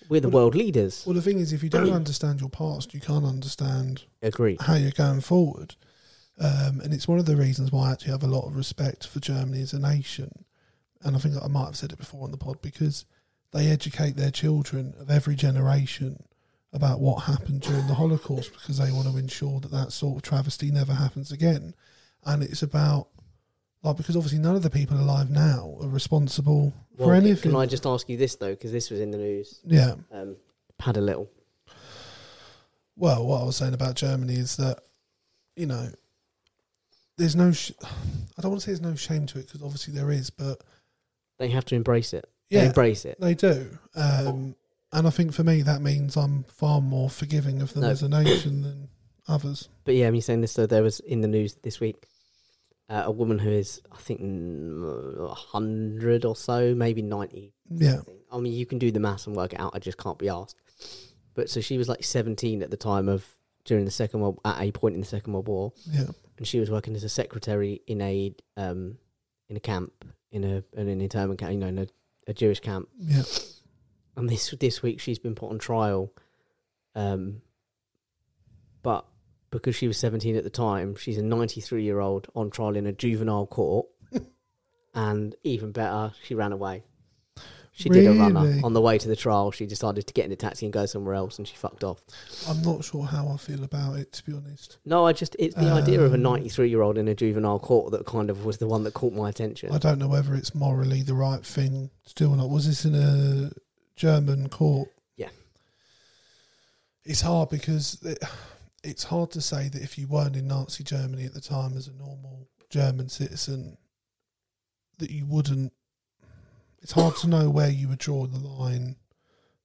[0.08, 1.04] we're the Well, world leaders.
[1.06, 4.56] Well, the thing is, if you don't understand your past, you can't understand Agree.
[4.60, 5.76] how you're going forward.
[6.40, 9.06] Um, and it's one of the reasons why I actually have a lot of respect
[9.06, 10.44] for Germany as a nation.
[11.04, 13.04] And I think I might have said it before on the pod because
[13.52, 16.22] they educate their children of every generation
[16.72, 20.22] about what happened during the Holocaust because they want to ensure that that sort of
[20.22, 21.74] travesty never happens again.
[22.26, 23.08] And it's about
[23.82, 27.52] like because obviously none of the people alive now are responsible for Well, anything.
[27.52, 29.60] Can I just ask you this though, because this was in the news.
[29.64, 29.94] yeah.
[30.12, 30.36] Um,
[30.80, 31.30] had a little.
[32.96, 34.80] Well, what I was saying about Germany is that
[35.56, 35.88] you know
[37.16, 37.52] there's no.
[37.52, 40.30] Sh- I don't want to say there's no shame to it because obviously there is,
[40.30, 40.62] but
[41.38, 42.28] They have to embrace it.
[42.50, 43.20] They yeah, embrace it.
[43.20, 43.78] They do.
[43.94, 44.54] Um,
[44.92, 47.90] and I think for me, that means I'm far more forgiving of them No.
[47.90, 48.88] as a nation than
[49.28, 49.68] others.
[49.84, 52.06] But yeah, me saying this though, there was in the news this week
[52.88, 57.52] uh, a woman who is, I think, a hundred or so, maybe ninety.
[57.70, 58.00] Yeah.
[58.32, 59.72] I mean, you can do the maths and work it out.
[59.74, 60.56] I just can't be asked.
[61.34, 63.26] But so she was like seventeen at the time of
[63.64, 66.06] during the second world at a point in the Second World War, Yeah.
[66.38, 68.96] and she was working as a secretary in a um
[69.48, 71.86] in a camp in a in an internment camp, you know, in a,
[72.26, 72.88] a Jewish camp.
[72.98, 73.22] Yeah.
[74.16, 76.12] and this this week she's been put on trial.
[76.94, 77.42] Um,
[78.82, 79.06] but
[79.50, 82.76] because she was seventeen at the time, she's a ninety three year old on trial
[82.76, 83.86] in a juvenile court,
[84.94, 86.84] and even better, she ran away.
[87.78, 88.60] She did a runner Really?
[88.62, 89.52] on the way to the trial.
[89.52, 92.02] She decided to get in a taxi and go somewhere else, and she fucked off.
[92.48, 94.78] I'm not sure how I feel about it, to be honest.
[94.84, 97.14] No, I just it's the idea of a Um, ninety three year old in a
[97.14, 99.70] juvenile court that kind of was the one that caught my attention.
[99.70, 102.50] I don't know whether it's morally the right thing to do or not.
[102.50, 103.52] Was this in a
[103.94, 104.88] German court?
[105.16, 105.28] Yeah.
[107.04, 108.18] It's hard because it,
[108.82, 111.86] it's hard to say that if you weren't in Nazi Germany at the time as
[111.86, 113.78] a normal German citizen,
[114.98, 115.72] that you wouldn't.
[116.82, 118.96] It's hard to know where you would draw the line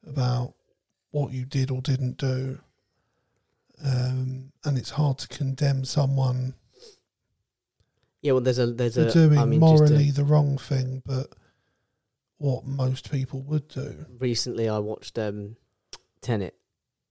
[0.05, 0.53] about
[1.11, 2.59] what you did or didn't do.
[3.86, 6.55] Um, and it's hard to condemn someone
[8.24, 10.57] yeah, well, there's a there's for a doing I mean, just a- morally the wrong
[10.57, 11.28] thing, but
[12.38, 14.05] what most people would do.
[14.18, 15.57] recently I watched um,
[16.22, 16.55] Tenet,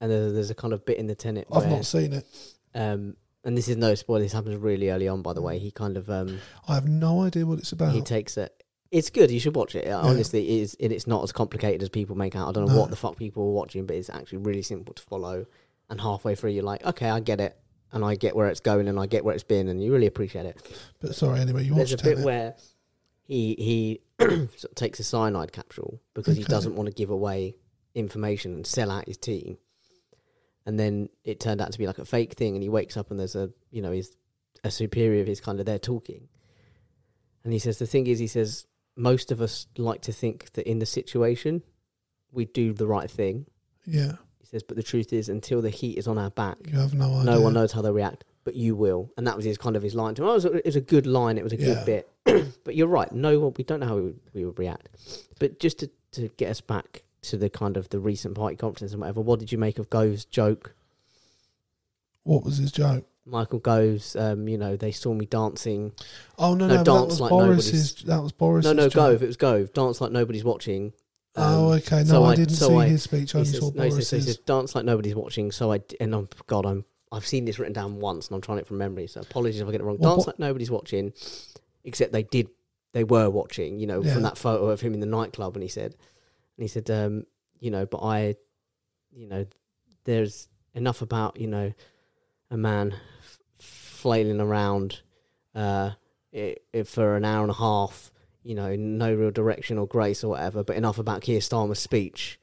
[0.00, 2.26] and there's, there's a kind of bit in the Tenet I've where, not seen it.
[2.74, 4.20] um, and this is no spoiler.
[4.20, 5.58] This happens really early on, by the way.
[5.58, 7.92] He kind of um, I have no idea what it's about.
[7.92, 8.61] he takes it.
[8.92, 9.30] It's good.
[9.30, 9.88] You should watch it.
[9.90, 10.76] Honestly, it is.
[10.78, 12.46] It, it's not as complicated as people make out.
[12.48, 12.80] I don't know No.
[12.80, 15.46] what the fuck people are watching, but it's actually really simple to follow.
[15.88, 17.56] And halfway through, you're like, okay, I get it,
[17.90, 20.06] and I get where it's going, and I get where it's been, and you really
[20.06, 20.60] appreciate it.
[21.00, 22.24] but sorry, anyway, you There's a watched bit it.
[22.24, 22.54] where
[23.24, 26.50] he he sort of takes a cyanide capsule because he Okay.
[26.50, 27.56] doesn't want to give away
[27.94, 29.56] information and sell out his team.
[30.66, 33.10] And then it turned out to be like a fake thing, and he wakes up
[33.10, 34.14] and there's a you know he's
[34.64, 36.28] a superior of his kind of there talking,
[37.42, 38.66] and he says the thing is he says
[38.96, 41.62] most of us like to think that in the situation
[42.30, 43.46] we do the right thing.
[43.86, 46.78] Yeah, He says, but the truth is until the heat is on our back, you
[46.78, 47.24] have no idea.
[47.32, 49.10] no one knows how they react, but you will.
[49.16, 50.28] And that was his kind of his line to him.
[50.28, 51.36] It was a, it was a good line.
[51.38, 51.84] It was a Yeah.
[51.84, 51.84] good
[52.24, 52.54] bit.
[52.64, 53.10] but you're right.
[53.12, 54.88] No one, we don't know how we would, we would react.
[55.40, 58.92] But just to, to get us back to the kind of the recent party conference
[58.92, 60.74] and whatever, what did you make of Gove's joke?
[62.24, 63.04] What was his joke?
[63.24, 65.92] Michael Gove's, um, you know, they saw me dancing.
[66.38, 67.94] Oh no, No, no, dance was like Boris's.
[68.02, 68.66] That was Boris's.
[68.72, 68.94] no, no, joke.
[68.94, 69.22] Gove.
[69.22, 69.72] It was Gove.
[69.72, 70.92] Dance like nobody's watching.
[71.36, 71.98] Oh, Um, okay.
[71.98, 73.34] No, so I, didn't so see I- his speech.
[73.34, 74.24] I He only says, saw no, he says, he Boris's.
[74.26, 75.50] says, dance like nobody's watching.
[75.52, 78.58] So I, and I'm, God, I'm, I've seen this written down once and I'm trying
[78.58, 79.06] it from memory.
[79.06, 79.98] So apologies if I get it wrong.
[79.98, 81.12] Well, dance Bo- like nobody's watching,
[81.84, 82.48] except they did,
[82.92, 84.12] they were watching, you know, Yeah.
[84.14, 85.54] from that photo of him in the nightclub.
[85.56, 85.94] And he said,
[86.56, 87.24] and he said, um,
[87.60, 88.34] you know, but I,
[89.14, 89.46] you know,
[90.04, 91.72] there's enough about, you know,
[92.50, 92.94] a man
[94.02, 95.00] flailing around,
[95.54, 95.90] uh,
[96.34, 98.10] i i for an hour and a half,
[98.42, 102.38] you know, no real direction or grace or whatever, but enough about Keir Starmer's speech.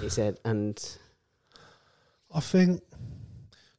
[0.00, 0.76] He said, and
[2.34, 2.82] I think,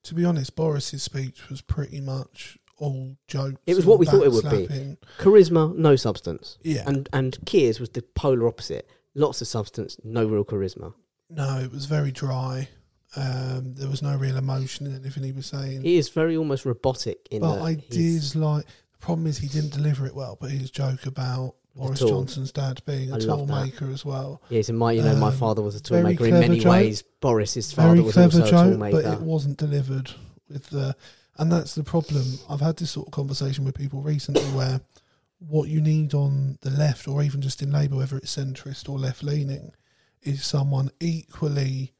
[0.04, 3.58] to be honest, Boris's speech was pretty much all jokes.
[3.66, 4.98] It was what we thought it would be.
[5.18, 6.58] charisma, no substance.
[6.62, 6.84] Yeah.
[6.86, 8.88] And and Keir's was the polar opposite.
[9.16, 10.94] Lots of substance, no real charisma.
[11.30, 12.70] no, it was very dry.
[13.16, 15.82] Um, there was no real emotion in anything he was saying.
[15.84, 18.66] He is very almost robotic in but that I he's- did like.
[19.00, 20.38] The problem is he didn't deliver it well.
[20.40, 22.10] But his joke about Boris tool.
[22.10, 23.66] Johnson's dad being a I tool that.
[23.66, 24.42] maker as well.
[24.50, 26.60] Yes, and my you know my Um, father was a very toolmaker in clever many
[26.60, 26.72] joke.
[26.72, 27.04] ways.
[27.22, 29.14] Boris's father Very was clever also a joke, but toolmaker.
[29.14, 30.12] it wasn't delivered
[30.50, 30.96] with the.
[31.40, 32.26] And that's the problem.
[32.50, 34.82] I've had this sort of conversation with people recently where
[35.38, 38.98] what you need on the left, or even just in Labour, whether it's centrist or
[38.98, 39.72] left leaning,
[40.24, 41.94] is someone equally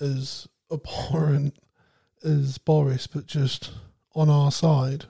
[0.00, 1.56] as abhorrent
[2.24, 3.70] as Boris, but just
[4.14, 5.00] on our side.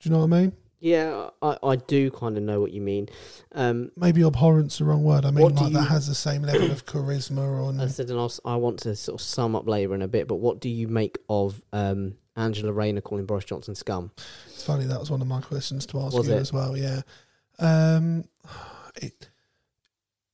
[0.00, 0.52] Do you know what I mean?
[0.78, 3.08] Yeah, I, I do kind of know what you mean.
[3.54, 5.24] Um, Maybe abhorrent's the wrong word.
[5.24, 7.80] I mean, What do like you- that has the same level of charisma on.
[7.80, 10.28] I said, and I'll, I want to sort of sum up Labour in a bit.
[10.28, 14.10] But what do you make of um, Angela Rayner calling Boris Johnson scum?
[14.48, 16.40] It's funny that was one of my questions to ask Was you it?
[16.40, 16.76] as well.
[16.76, 17.00] Yeah.
[17.58, 18.24] Um,
[19.00, 19.30] it,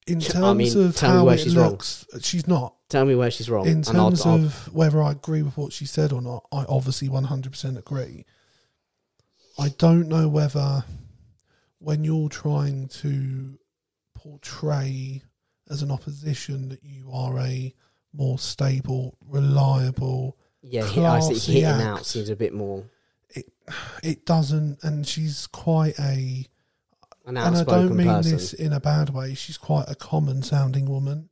[0.08, 1.70] in terms I mean, of tell me how where it she's wrong.
[1.70, 2.74] looks, she's not.
[2.92, 3.66] Tell me where she's wrong.
[3.66, 6.46] in and I'll- terms I'll- of whether I agree with what she said or not,
[6.52, 8.26] I obviously 100% agree.
[9.58, 10.84] I don't know whether
[11.78, 13.58] when you're trying to
[14.14, 15.22] portray
[15.70, 17.74] as an opposition that you are a
[18.12, 21.82] more stable, reliable, yeah, he- I see classy hitting act.
[22.00, 22.84] out seems a bit more
[23.30, 23.50] it
[24.02, 26.46] it doesn't, and she's quite a,
[27.24, 28.32] an and I don't mean person.
[28.32, 31.30] this in a bad way, she's quite a common sounding woman.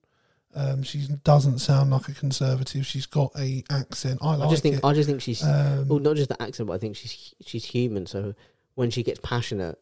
[0.55, 2.85] Um, she doesn't sound like a conservative.
[2.87, 4.19] She's got a accent.
[4.21, 4.85] I like I just think it.
[4.85, 7.65] I just think she's Um, well, not just the accent, but I think she's she's
[7.65, 8.07] human.
[8.07, 8.35] So
[8.75, 9.79] when she gets passionate,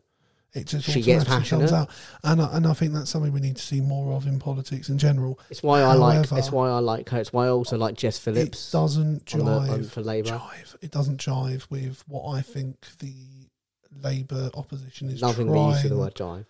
[0.55, 1.73] It just She gets automatically comes passionate.
[1.81, 1.91] out,
[2.25, 4.89] and I, and I think that's something we need to see more of in politics
[4.91, 5.39] in general.
[5.51, 6.15] it's why I like.
[6.17, 7.19] However- It's why I like her.
[7.19, 8.69] It's why I also like Jess Phillips.
[8.69, 10.31] It doesn't on the, on, jive, for Labour.
[10.31, 10.77] jive.
[10.83, 13.15] It doesn't jive with what I think the
[14.03, 16.47] Labour opposition is Nothing we use for the trying, word jive.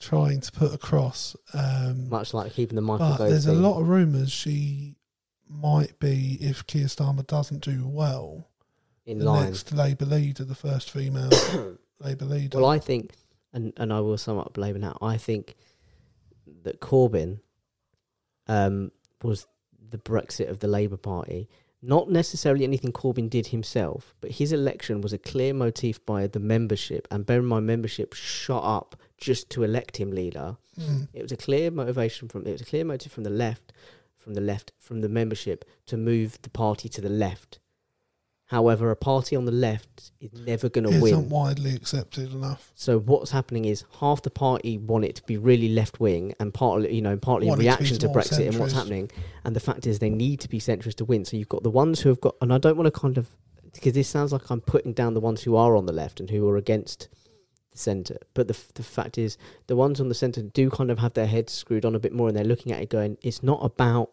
[0.00, 1.36] Trying to put across.
[1.54, 4.96] Um, Much like keeping the Michael but there's a lot of rumours she
[5.48, 8.48] might be, if Keir Starmer doesn't do well,
[9.06, 9.46] in the line.
[9.46, 11.30] next Labour leader, the first female
[12.00, 12.58] Labour leader.
[12.58, 13.12] Well, I think,
[13.52, 14.96] and and I will sum up Labour now.
[15.02, 15.54] I think
[16.62, 17.40] that Corbyn
[18.46, 18.90] um,
[19.22, 19.46] was
[19.90, 21.48] the Brexit of the Labour Party.
[21.82, 26.38] Not necessarily anything Corbyn did himself, but his election was a clear motif by the
[26.38, 27.08] membership.
[27.10, 30.56] And bear in mind, membership shot up just to elect him leader.
[30.78, 31.08] Mm.
[31.12, 33.72] It was a clear motivation from it was a clear motive from the left,
[34.16, 37.58] from the left, from the membership to move the party to the left.
[38.46, 41.14] However, a party on the left is never going to win.
[41.14, 42.72] isn't widely accepted enough.
[42.74, 46.52] So what's happening is half the party want it to be really left wing, and
[46.52, 49.08] partly, you know, partly in Want to reaction to more Brexit and what's happening.
[49.44, 51.24] And the fact is, they need to be centrist to win.
[51.24, 53.28] So you've got the ones who have got, and I don't want to kind of
[53.72, 56.28] because this sounds like I'm putting down the ones who are on the left and
[56.30, 57.08] who are against
[57.72, 58.18] the centre.
[58.34, 61.14] But the f- the fact is, the ones on the centre do kind of have
[61.14, 63.60] their heads screwed on a bit more, and they're looking at it going, it's not
[63.62, 64.10] about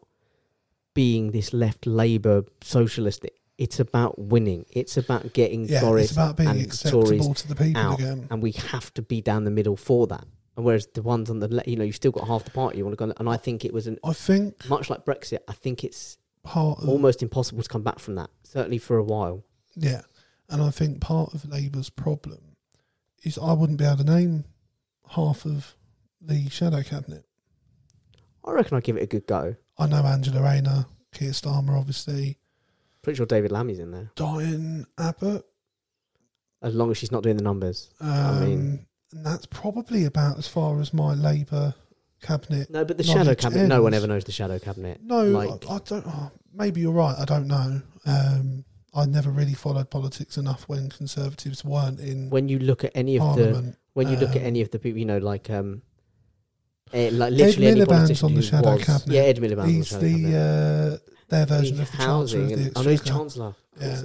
[0.94, 3.26] being this left Labour socialist.
[3.58, 4.66] It's about winning.
[4.72, 8.00] It's about getting Yeah, Boris it's about being and acceptable Tories to the people out,
[8.00, 8.28] again.
[8.30, 10.26] and we have to be down the middle for that.
[10.56, 12.78] And whereas the ones on the left, you know, you've still got half the party
[12.80, 15.40] you want to go, and I think it was an I think much like Brexit.
[15.48, 18.30] I think it's part of almost impossible to come back from that.
[18.44, 19.44] Certainly for a while.
[19.76, 20.02] yeah,
[20.50, 22.40] and I think part of Labour's problem
[23.28, 24.46] is I wouldn't be able to name
[25.10, 25.76] half of
[26.22, 27.26] the shadow cabinet.
[28.46, 29.56] I reckon I'd give it a good go.
[29.78, 32.38] I know Angela Rayner, Keir Starmer, obviously,
[33.04, 35.46] Pretty sure David Lammy's in there, Diane Abbott.
[36.62, 37.90] as long as she's not doing the numbers.
[38.02, 41.74] Um, mean- and that's probably about as far as my Labour
[42.22, 42.70] cabinet.
[42.70, 43.68] No, but the shadow cabinet.
[43.68, 45.00] No one ever knows the shadow cabinet.
[45.02, 46.06] No, Like- I, I don't.
[46.06, 47.16] Oh, maybe you're right.
[47.18, 47.82] I don't know.
[48.06, 48.66] Um,
[48.98, 53.20] I never really followed politics enough when Conservatives weren't in When you look at any
[53.20, 55.82] of the, when you look at um, any of the people, you know, like um,
[56.94, 59.14] eh, like literally any Miliband's on the shadow was- cabinet.
[59.16, 60.32] Yeah, Ed Miliband's on the shadow cabinet.
[60.32, 62.08] the uh, their version The of the Chancellor
[62.42, 62.48] housing.
[62.48, 63.56] the I know he's chancellor.
[63.80, 64.02] Yeah.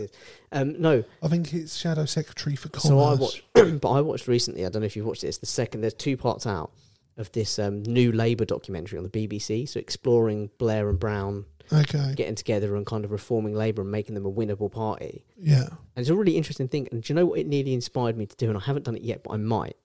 [0.52, 2.88] Um, no, I think it's Shadow Secretary for Commerce.
[2.88, 3.42] So I watched,
[3.80, 4.66] but I watched recently.
[4.66, 5.28] I don't know if you've watched it.
[5.28, 5.80] It's the second.
[5.80, 6.72] There's two parts out
[7.16, 9.66] of this um, new Labour documentary on the BBC.
[9.68, 12.14] So exploring Blair and Brown Okay.
[12.16, 15.24] getting together and kind of reforming Labour and making them a winnable party.
[15.36, 15.64] Yeah.
[15.64, 16.88] And it's a really interesting thing.
[16.92, 18.48] And do you know what it nearly inspired me to do?
[18.48, 19.76] And I haven't done it yet, but I might.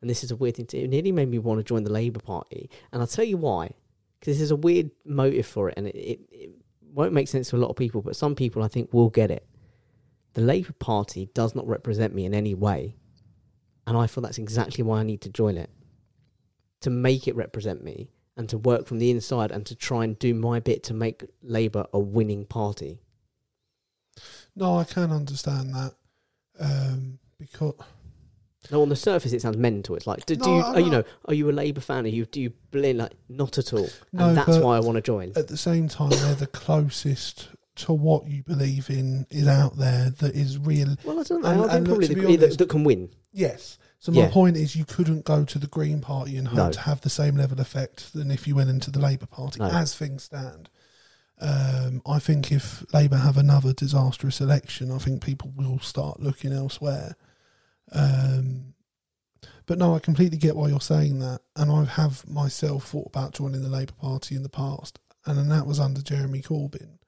[0.00, 0.66] And this is a weird thing.
[0.66, 2.70] To, it nearly made me want to join the Labour Party.
[2.92, 3.70] And I'll tell you why.
[4.20, 6.50] Because there's a weird motive for it, and it, it, it
[6.92, 9.30] won't make sense to a lot of people, but some people I think will get
[9.30, 9.46] it.
[10.32, 12.96] The Labour Party does not represent me in any way.
[13.86, 15.70] And I feel that's exactly why I need to join it.
[16.80, 20.18] To make it represent me and to work from the inside and to try and
[20.18, 22.98] do my bit to make Labour a winning party.
[24.54, 25.92] No, I can understand that.
[26.58, 27.74] Um, because
[28.70, 29.94] No, on the surface it sounds mental.
[29.96, 31.04] It's like, do, do No, you, are you know.
[31.26, 32.04] are you a Labour fan?
[32.04, 33.88] Are you do you blend like not at all?
[34.12, 35.32] No, and that's why I want to join.
[35.36, 40.08] at the same time, they're the closest to what you believe in is out there
[40.18, 40.96] that is real.
[41.04, 41.48] Well, I don't know.
[41.50, 43.10] and- I think and look, probably the be that, honest- that can win.
[43.32, 43.78] Yes.
[43.98, 44.30] So my Yeah.
[44.30, 46.70] point is, you couldn't go to the Green Party and hope No.
[46.70, 49.60] to have the same level of effect than if you went into the Labour Party,
[49.60, 49.66] No.
[49.66, 50.68] as things stand.
[51.38, 56.52] Um, I think if Labour have another disastrous election, I think people will start looking
[56.52, 57.16] elsewhere.
[57.92, 58.74] Um,
[59.66, 63.34] but no, I completely get why you're saying that, and I have myself thought about
[63.34, 66.98] joining the Labour Party in the past, and then that was under Jeremy Corbyn.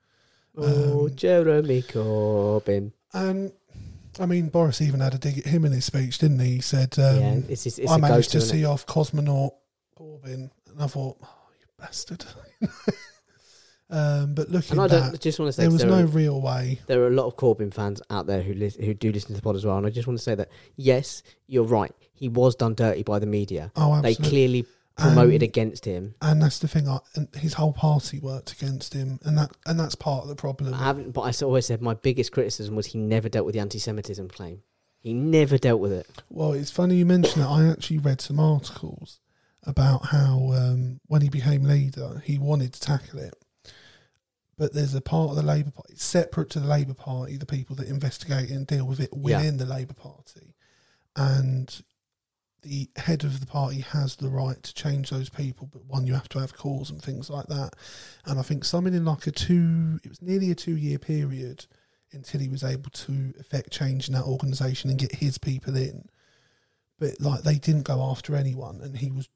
[0.57, 2.93] Oh, Um, Jeremy Corbyn.
[3.13, 3.53] And
[4.21, 6.57] I mean, Boris even had a dig at him in his speech, didn't he?
[6.57, 9.53] He said, um, yeah, it's, it's, it's I managed to see off cosmonaut
[9.99, 11.29] Corbyn, and I thought, oh,
[11.61, 12.25] you bastard.
[13.91, 16.07] um, but looking And don't back, just want to say there was there, no are,
[16.07, 16.79] real way.
[16.87, 19.35] there are a lot of Corbyn fans out there who lis- who do listen to
[19.35, 19.79] the pod as well.
[19.79, 21.93] And I just want to say that yes, you're right.
[22.13, 23.71] He was done dirty by the media.
[23.77, 24.29] Oh, They absolutely.
[24.31, 24.67] clearly
[24.99, 26.15] promoted And- against him.
[26.21, 26.89] and that's the thing.
[26.89, 30.37] I, and his whole party worked against him, and that and that's part of the
[30.37, 30.75] problem.
[30.75, 33.61] I haven't, but I always said my biggest criticism was he never dealt with the
[33.61, 34.63] anti-Semitism claim.
[35.01, 36.07] He never dealt with it.
[36.29, 37.49] Well, it's funny you mention that.
[37.49, 39.21] I actually read some articles
[39.65, 43.35] about how um, when he became leader, he wanted to tackle it.
[44.57, 47.77] But there's a part of the Labour Party, separate to the Labour Party, the people
[47.77, 49.39] that investigate and deal with it Yeah.
[49.39, 50.57] within the Labour Party.
[51.15, 51.81] And
[52.63, 56.15] the head of the party has the right to change those people, but one, you
[56.15, 57.75] have to have calls and things like that.
[58.25, 61.67] And I think something in like a two, it was nearly a two year period
[62.13, 66.09] until he was able to effect change in that organisation and get his people in.
[66.99, 69.29] But like they didn't go after anyone, and he was,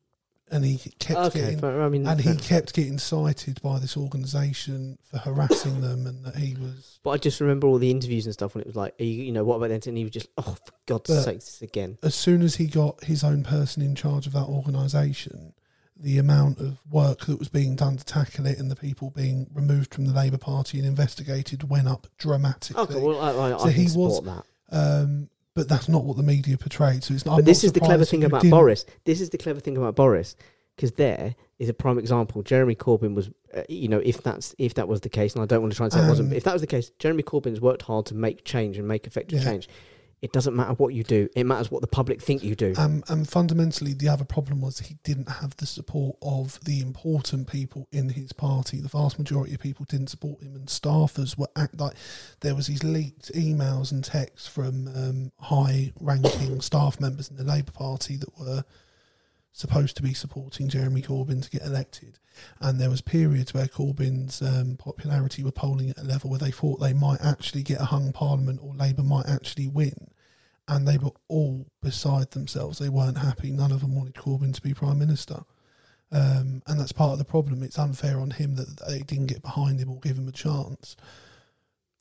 [0.53, 3.97] and he kept Okay, getting, but, I mean, and he kept getting cited by this
[3.97, 7.01] organisation for harassing them, and that he was.
[7.03, 9.33] but I just remember all the interviews and stuff when it was like, you, you
[9.33, 9.81] know, what about then?
[9.87, 11.99] And he was just, oh, for God's But- sake, this again.
[12.03, 15.55] As soon as he got his own person in charge of that organisation,
[15.97, 19.47] the amount of work that was being done to tackle it and the people being
[19.55, 22.83] removed from the Labour Party and investigated went up dramatically.
[22.83, 24.45] Okay, well, I, I, So I he was- that.
[24.71, 27.05] um, but that's not what the media portrayed.
[27.05, 27.33] So it's not.
[27.33, 28.85] But I'm this not is the clever thing about didn't- Boris.
[29.05, 30.37] This is the clever thing about Boris,
[30.77, 32.43] because there is a prime example.
[32.43, 35.47] Jeremy Corbyn was, uh, you know, if that's if that was the case, and I
[35.47, 36.27] don't want to try and say it wasn't.
[36.27, 38.89] Um, But if that was the case, Jeremy Corbyn's worked hard to make change and
[38.89, 39.45] make effective Yeah.
[39.51, 39.69] change.
[40.23, 42.75] It doesn't matter what you do; it matters what the public think you do.
[42.79, 47.49] Um, and fundamentally, the other problem was he didn't have the support of the important
[47.49, 48.81] people in his party.
[48.81, 51.95] The vast majority of people didn't support him, and staffers were act like
[52.41, 57.73] there was these leaked emails and texts from um, high-ranking staff members in the Labour
[57.73, 58.63] Party that were
[59.53, 62.21] supposed to be supporting Jeremy Corbyn to get elected.
[62.61, 66.53] And there was periods where Corbyn's um, popularity were polling at a level where they
[66.53, 70.12] thought they might actually get a hung parliament or Labour might actually win
[70.73, 72.79] and they were all beside themselves.
[72.79, 73.51] They weren't happy.
[73.51, 75.45] None of them wanted Corbyn to be prime minister,
[76.11, 77.63] um, and that's part of the problem.
[77.63, 80.97] It's unfair on him that they didn't get behind him or give him a chance.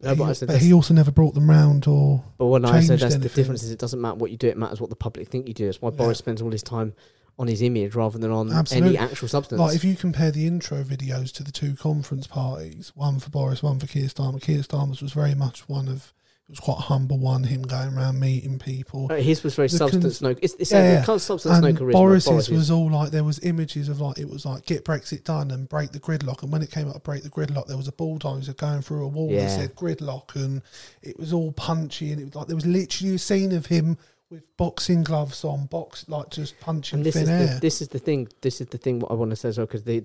[0.04, 2.82] No, but he, said but he also never brought them round or But when I
[2.82, 4.96] said that's the difference is it doesn't matter what you do; it matters what the
[4.96, 5.66] public think you do.
[5.66, 5.98] That's why Yeah.
[5.98, 6.94] Boris spends all his time
[7.38, 8.98] on his image rather than on Absolutely.
[8.98, 9.60] any actual substance.
[9.60, 13.62] like if you compare the intro videos to the two conference parties, one for Boris,
[13.62, 14.42] one for Keir Starmer.
[14.42, 16.14] Keir Starmer's was very much one of
[16.52, 19.08] was quite a humble one, him going around meeting people.
[19.10, 20.36] Uh, his was very the substance, no.
[20.42, 21.18] It's, it's Yeah, yeah, yeah.
[21.18, 21.92] substance, no and charisma.
[21.94, 25.24] Boris's Boris was all like there was images of like it was like get Brexit
[25.24, 26.44] done and break the gridlock.
[26.44, 29.04] And when it came up to break the gridlock, there was a bulldozer going through
[29.04, 30.62] a wall that said gridlock, and
[31.02, 32.12] it was all punchy.
[32.12, 33.98] And it was like there was literally a scene of him
[34.30, 37.48] with boxing gloves on, box like just punching and this thin is air.
[37.56, 38.28] the, this is the thing.
[38.42, 39.00] This is the thing.
[39.00, 40.04] What I want to say as well, because the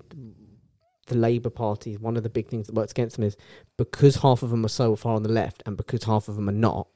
[1.07, 3.35] the Labour Party, one of the big things that works against them is
[3.77, 6.47] because half of them are so far on the left, and because half of them
[6.47, 6.87] are not.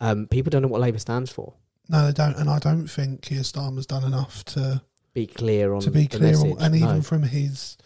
[0.00, 1.54] Um, people don't know what Labour stands for.
[1.88, 4.82] no, they don't, and I don't think Keir Starmer's done enough to
[5.14, 6.56] Be clear on to be the clear on, message.
[6.62, 6.88] and No.
[6.88, 7.76] even from his.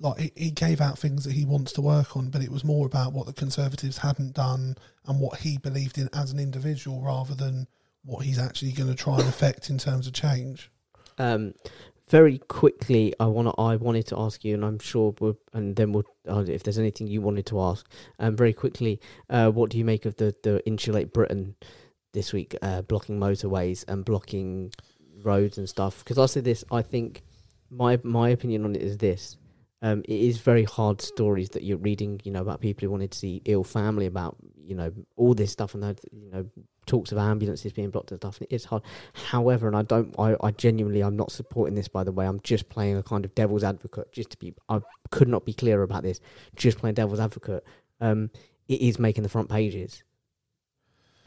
[0.00, 2.62] Like he, he gave out things that he wants to work on, but it was
[2.62, 7.00] more about what the Conservatives hadn't done and what he believed in as an individual,
[7.02, 7.66] rather than
[8.04, 10.70] what he's actually going to try and affect in terms of change.
[11.18, 11.54] Um,
[12.08, 13.54] very quickly, I want.
[13.58, 16.04] I wanted to ask you, and I'm sure, we'll, and then we'll.
[16.28, 19.00] Uh, if there's anything you wanted to ask, um, very quickly,
[19.30, 21.54] uh, what do you make of the the insulate Britain
[22.12, 24.72] this week, uh, blocking motorways and blocking
[25.22, 25.98] roads and stuff?
[25.98, 27.22] Because I say this, I think
[27.70, 29.36] my my opinion on it is this.
[29.80, 33.12] Um, it is very hard stories that you're reading, you know, about people who wanted
[33.12, 36.46] to see ill family, about you know all this stuff, and that you know
[36.88, 38.38] talks of ambulances being blocked and stuff.
[38.38, 38.82] And it's hard.
[39.12, 41.86] However, and I don't, I, I genuinely, I'm not supporting this.
[41.86, 44.10] By the way, I'm just playing a kind of devil's advocate.
[44.12, 44.80] Just to be, I
[45.10, 46.18] could not be clearer about this.
[46.56, 47.64] Just playing devil's advocate.
[48.00, 48.30] Um,
[48.66, 50.02] it is making the front pages,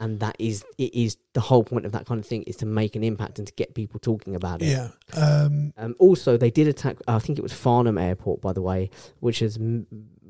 [0.00, 2.66] and that is it is the whole point of that kind of thing is to
[2.66, 4.68] make an impact and to get people talking about it.
[4.68, 4.88] Yeah.
[5.14, 6.96] Um, Um, also, they did attack.
[7.06, 8.90] I think it was Farnham Airport, by the way,
[9.20, 9.86] which has m-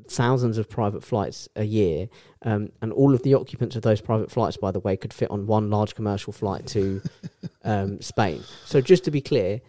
[0.07, 2.07] thousands of private flights a year,
[2.43, 5.29] um, and all of the occupants of those private flights, by the way, could fit
[5.31, 7.01] on one large commercial flight to
[7.63, 8.43] um, Spain.
[8.65, 9.61] So, just to be clear,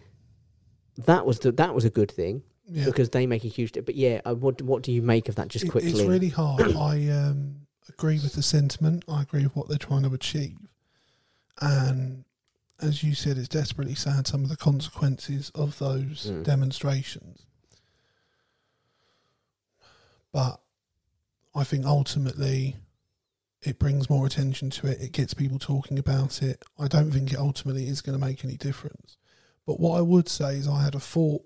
[0.97, 2.85] that was the, that was a good thing yeah.
[2.85, 3.73] because they make a huge.
[3.73, 5.47] But yeah, uh, what what do you make of that?
[5.47, 6.75] Just It- quickly, It's really hard.
[6.75, 9.05] I um, agree with the sentiment.
[9.07, 10.57] I agree with what they're trying to achieve.
[11.61, 12.25] And
[12.81, 16.43] as you said, it's desperately sad some of the consequences of those Mm.
[16.43, 17.45] demonstrations.
[20.35, 20.59] But
[21.55, 22.75] I think ultimately
[23.61, 24.99] it brings more attention to it.
[24.99, 26.61] It gets people talking about it.
[26.77, 29.15] I don't think it ultimately is going to make any difference.
[29.65, 31.43] But what I would say is I had a thought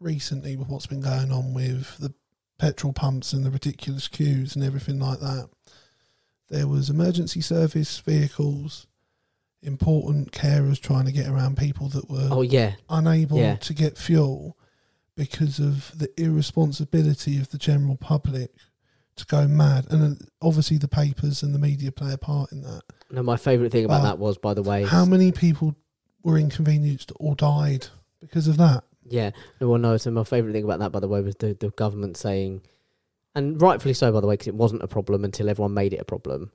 [0.00, 2.14] recently with what's been going on with the
[2.58, 5.50] petrol pumps and the ridiculous queues and everything like that.
[6.48, 8.86] There was emergency service vehicles
[9.60, 13.56] important carers trying to get around people that were Oh yeah, unable Yeah.
[13.56, 14.56] to get fuel
[15.18, 18.52] because of the irresponsibility of the general public
[19.16, 19.84] to go mad.
[19.90, 22.82] And obviously the papers and the media play a part in that.
[23.10, 23.22] no.
[23.24, 24.10] My favourite thing about Wow.
[24.10, 25.74] that was, by the way, How many people
[26.22, 27.88] were inconvenienced or died
[28.20, 28.84] because of that?
[29.04, 30.06] Yeah, no one knows.
[30.06, 32.62] And my favourite thing about that, by the way, was the, the government saying,
[33.34, 36.00] and rightfully so, by the way, because it wasn't a problem until everyone made it
[36.00, 36.52] a problem.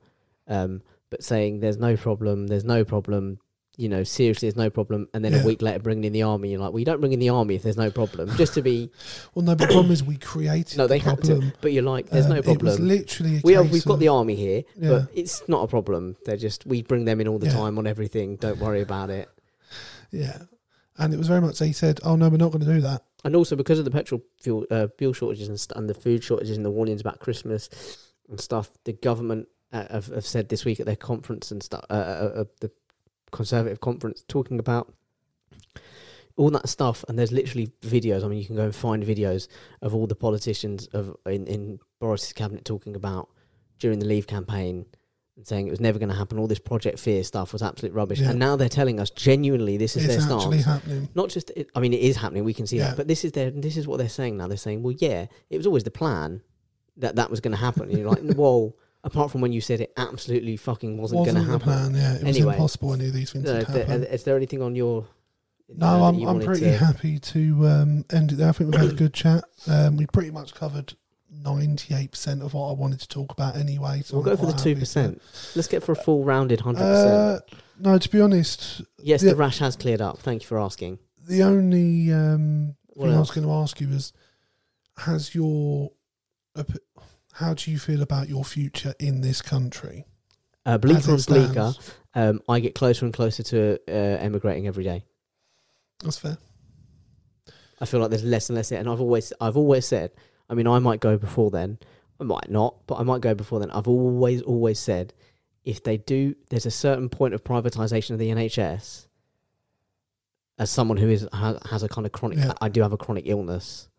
[0.48, 3.40] Um, but saying there's no problem, there's no problem,
[3.76, 5.42] you know, seriously, there's no problem, and then Yeah.
[5.42, 7.30] a week later bringing in the army, you're like, well, you don't bring in the
[7.30, 8.92] army if there's no problem, just to be.
[9.36, 11.42] Well, no, but the problem is we created No, they the had problem.
[11.52, 12.88] to, but you're like, there's Um, no problem.
[12.88, 14.90] literally a We have, we've got the army here, Yeah.
[14.90, 16.18] but it's not a problem.
[16.26, 17.54] They're just we bring them in all the Yeah.
[17.54, 18.36] time on everything.
[18.36, 19.28] Don't worry about it.
[20.12, 20.44] Yeah.
[20.98, 23.04] And it was very much they said, "Oh no, we're not going to do that."
[23.26, 26.22] and also because of the petrol fuel uh, fuel shortages and, st- and the food
[26.24, 27.70] shortages and the warnings about Christmas
[28.30, 31.86] and stuff, the government uh, have, have said this week at their conference and stuff,
[31.90, 32.70] uh, uh, uh, the
[33.34, 34.94] Conservative conference, talking about
[36.36, 37.04] all that stuff.
[37.08, 38.24] And there's literally videos.
[38.24, 39.48] I mean, you can go and find videos
[39.82, 43.30] of all the politicians of in, in Boris's cabinet talking about
[43.80, 44.86] during the Leave campaign.
[45.36, 46.38] And saying it was never going to happen.
[46.38, 48.30] All this Project Fear stuff was absolute rubbish, Yeah.
[48.30, 51.10] and now they're telling us genuinely this is it's their actually stance happening.
[51.16, 52.90] not just it, I mean it is happening we can see Yeah.
[52.90, 55.26] that but this is their this is what they're saying now they're saying well yeah
[55.50, 56.44] it was always the plan
[56.98, 59.82] that that was going to happen and you're like well apart from when you said
[59.82, 61.96] it absolutely fucking wasn't, Wasn't going to happen plan?
[61.96, 62.54] Yeah, it was Anyway.
[62.54, 64.04] impossible any of these things No, would is, there, happen.
[64.06, 65.06] is there anything on your
[65.76, 68.50] No, uh, I'm I'm pretty to- happy to um, end it there.
[68.50, 69.44] I think we've had a good chat.
[69.68, 70.94] Um, we pretty much covered
[71.32, 74.02] ninety eight percent of what I wanted to talk about anyway.
[74.06, 75.22] So we'll I'm go for the two happy to- percent
[75.56, 79.32] let's get for a full rounded hundred Uh, percent no, to be honest, yes yeah.
[79.32, 83.32] the rash has cleared up thank you for asking the only um, thing I was
[83.32, 84.14] going to ask you is,
[84.98, 85.92] has your
[86.56, 86.68] op-
[87.34, 90.06] how do you feel about your future in this country?
[90.66, 91.74] uh, bleaker it and bleaker
[92.16, 95.04] um, I get closer and closer to uh, emigrating every day
[96.04, 96.38] That's fair.
[97.82, 100.12] I feel like there's less and less, and I've always, I've always said.
[100.50, 101.80] I mean, I might go before then.
[102.20, 103.72] I might not, but I might go before then.
[103.72, 105.14] I've always, always said,
[105.66, 109.08] if they do, there's a certain point of privatisation of the NHS.
[110.60, 112.54] As someone who is has, has a kind of chronic, Yeah.
[112.62, 113.90] I do have a chronic illness,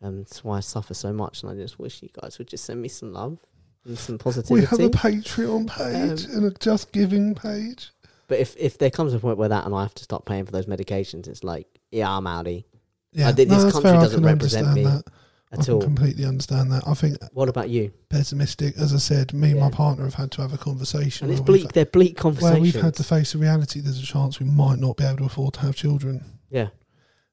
[0.00, 1.42] and that's why I suffer so much.
[1.42, 3.38] And I just wish you guys would just send me some love
[3.84, 4.62] and some positivity.
[4.62, 7.90] We have a Patreon page Um, and a Just Giving page.
[8.28, 10.44] but if if there comes a point where that and I have to stop paying
[10.46, 12.64] for those medications, it's like, yeah, I'm outie
[13.12, 14.00] Yeah, did- this that's country fair.
[14.00, 15.04] Doesn't represent me That.
[15.52, 15.82] I at can all.
[15.82, 16.86] completely understand that.
[16.86, 17.90] I think What about you?
[18.08, 18.78] pessimistic.
[18.78, 21.24] As I said, me and my partner have had to have a conversation.
[21.28, 21.72] And it's bleak.
[21.72, 22.52] They're bleak conversations.
[22.52, 23.80] Well, we've had to face the reality.
[23.80, 26.68] There's a chance we might not be able to afford to have children, yeah.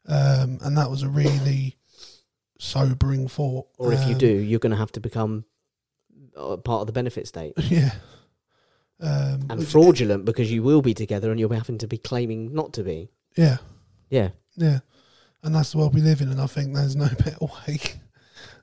[0.07, 1.76] um, and that was a really
[2.59, 3.67] sobering thought.
[3.77, 5.45] Or if you Um, do, you're going to have to become
[6.35, 7.91] uh, part of the benefit state yeah,
[8.99, 12.53] um, and fraudulent because you will be together and you'll be having to be claiming
[12.53, 13.09] not to be.
[13.35, 13.57] Yeah,
[14.09, 14.29] Yeah.
[14.55, 14.79] yeah,
[15.43, 16.29] and that's the world we live in.
[16.29, 17.79] And I think there's no better way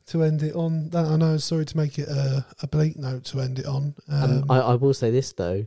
[0.07, 0.91] to end it on.
[0.91, 1.37] That I know.
[1.37, 3.95] Sorry to make it a, a bleak note to end it on.
[4.09, 5.67] Um, Um, I, I will say this though.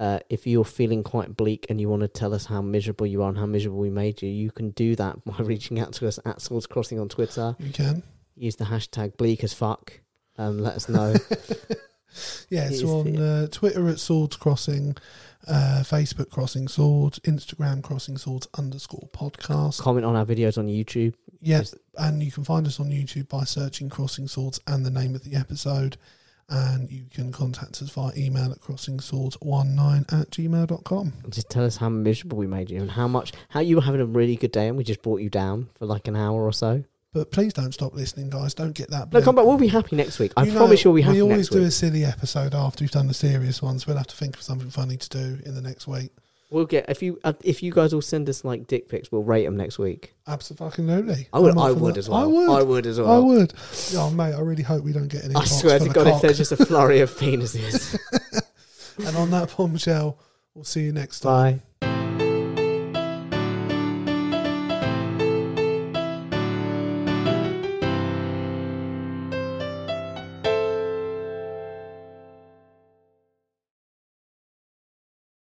[0.00, 3.22] Uh, if you're feeling quite bleak and you want to tell us how miserable you
[3.22, 6.08] are and how miserable we made you, you can do that by reaching out to
[6.08, 7.54] us at Swords Crossing on Twitter.
[7.58, 8.02] you can.
[8.34, 10.00] Use the hashtag bleak as fuck.
[10.38, 11.14] Um, let us know.
[12.48, 14.96] Yeah, It so on uh, Twitter at Swords Crossing,
[15.46, 19.80] uh, Facebook Crossing Swords, Instagram Crossing Swords underscore podcast.
[19.80, 21.14] Comment on our videos on YouTube.
[21.40, 21.62] Yeah,
[21.96, 25.24] and you can find us on YouTube by searching Crossing Swords and the name of
[25.24, 25.96] the episode.
[26.52, 31.12] And you can contact us via email at crossingswords19 at gmail.com.
[31.28, 34.00] Just tell us how miserable we made you and how much how you were having
[34.00, 36.52] a really good day and we just brought you down for like an hour or
[36.52, 36.84] so.
[37.12, 38.54] But please don't stop listening, guys.
[38.54, 39.12] Don't get that.
[39.12, 39.44] No, come back.
[39.44, 40.32] We'll be happy next week.
[40.36, 41.28] I You know, promise you'll be happy next week.
[41.28, 41.68] We always do week.
[41.68, 43.84] a silly episode after we've done the serious ones.
[43.86, 46.12] We'll have to think of something funny to do in the next week.
[46.50, 49.22] We'll get if you uh, if you guys all send us like dick pics, we'll
[49.22, 50.14] rate them next week.
[50.26, 51.28] Absolutely.
[51.32, 51.52] I would.
[51.52, 51.98] I'm up I for would that.
[51.98, 52.20] as well.
[52.22, 52.50] I would.
[52.50, 53.10] I would as well.
[53.10, 53.54] I would.
[53.94, 55.36] Oh, mate, I really hope we don't get any.
[55.36, 57.96] I swear to God, if there's just a flurry of penises.
[58.98, 60.18] And on that bombshell,
[60.54, 61.58] we'll see you next time.
[61.58, 61.62] Bye.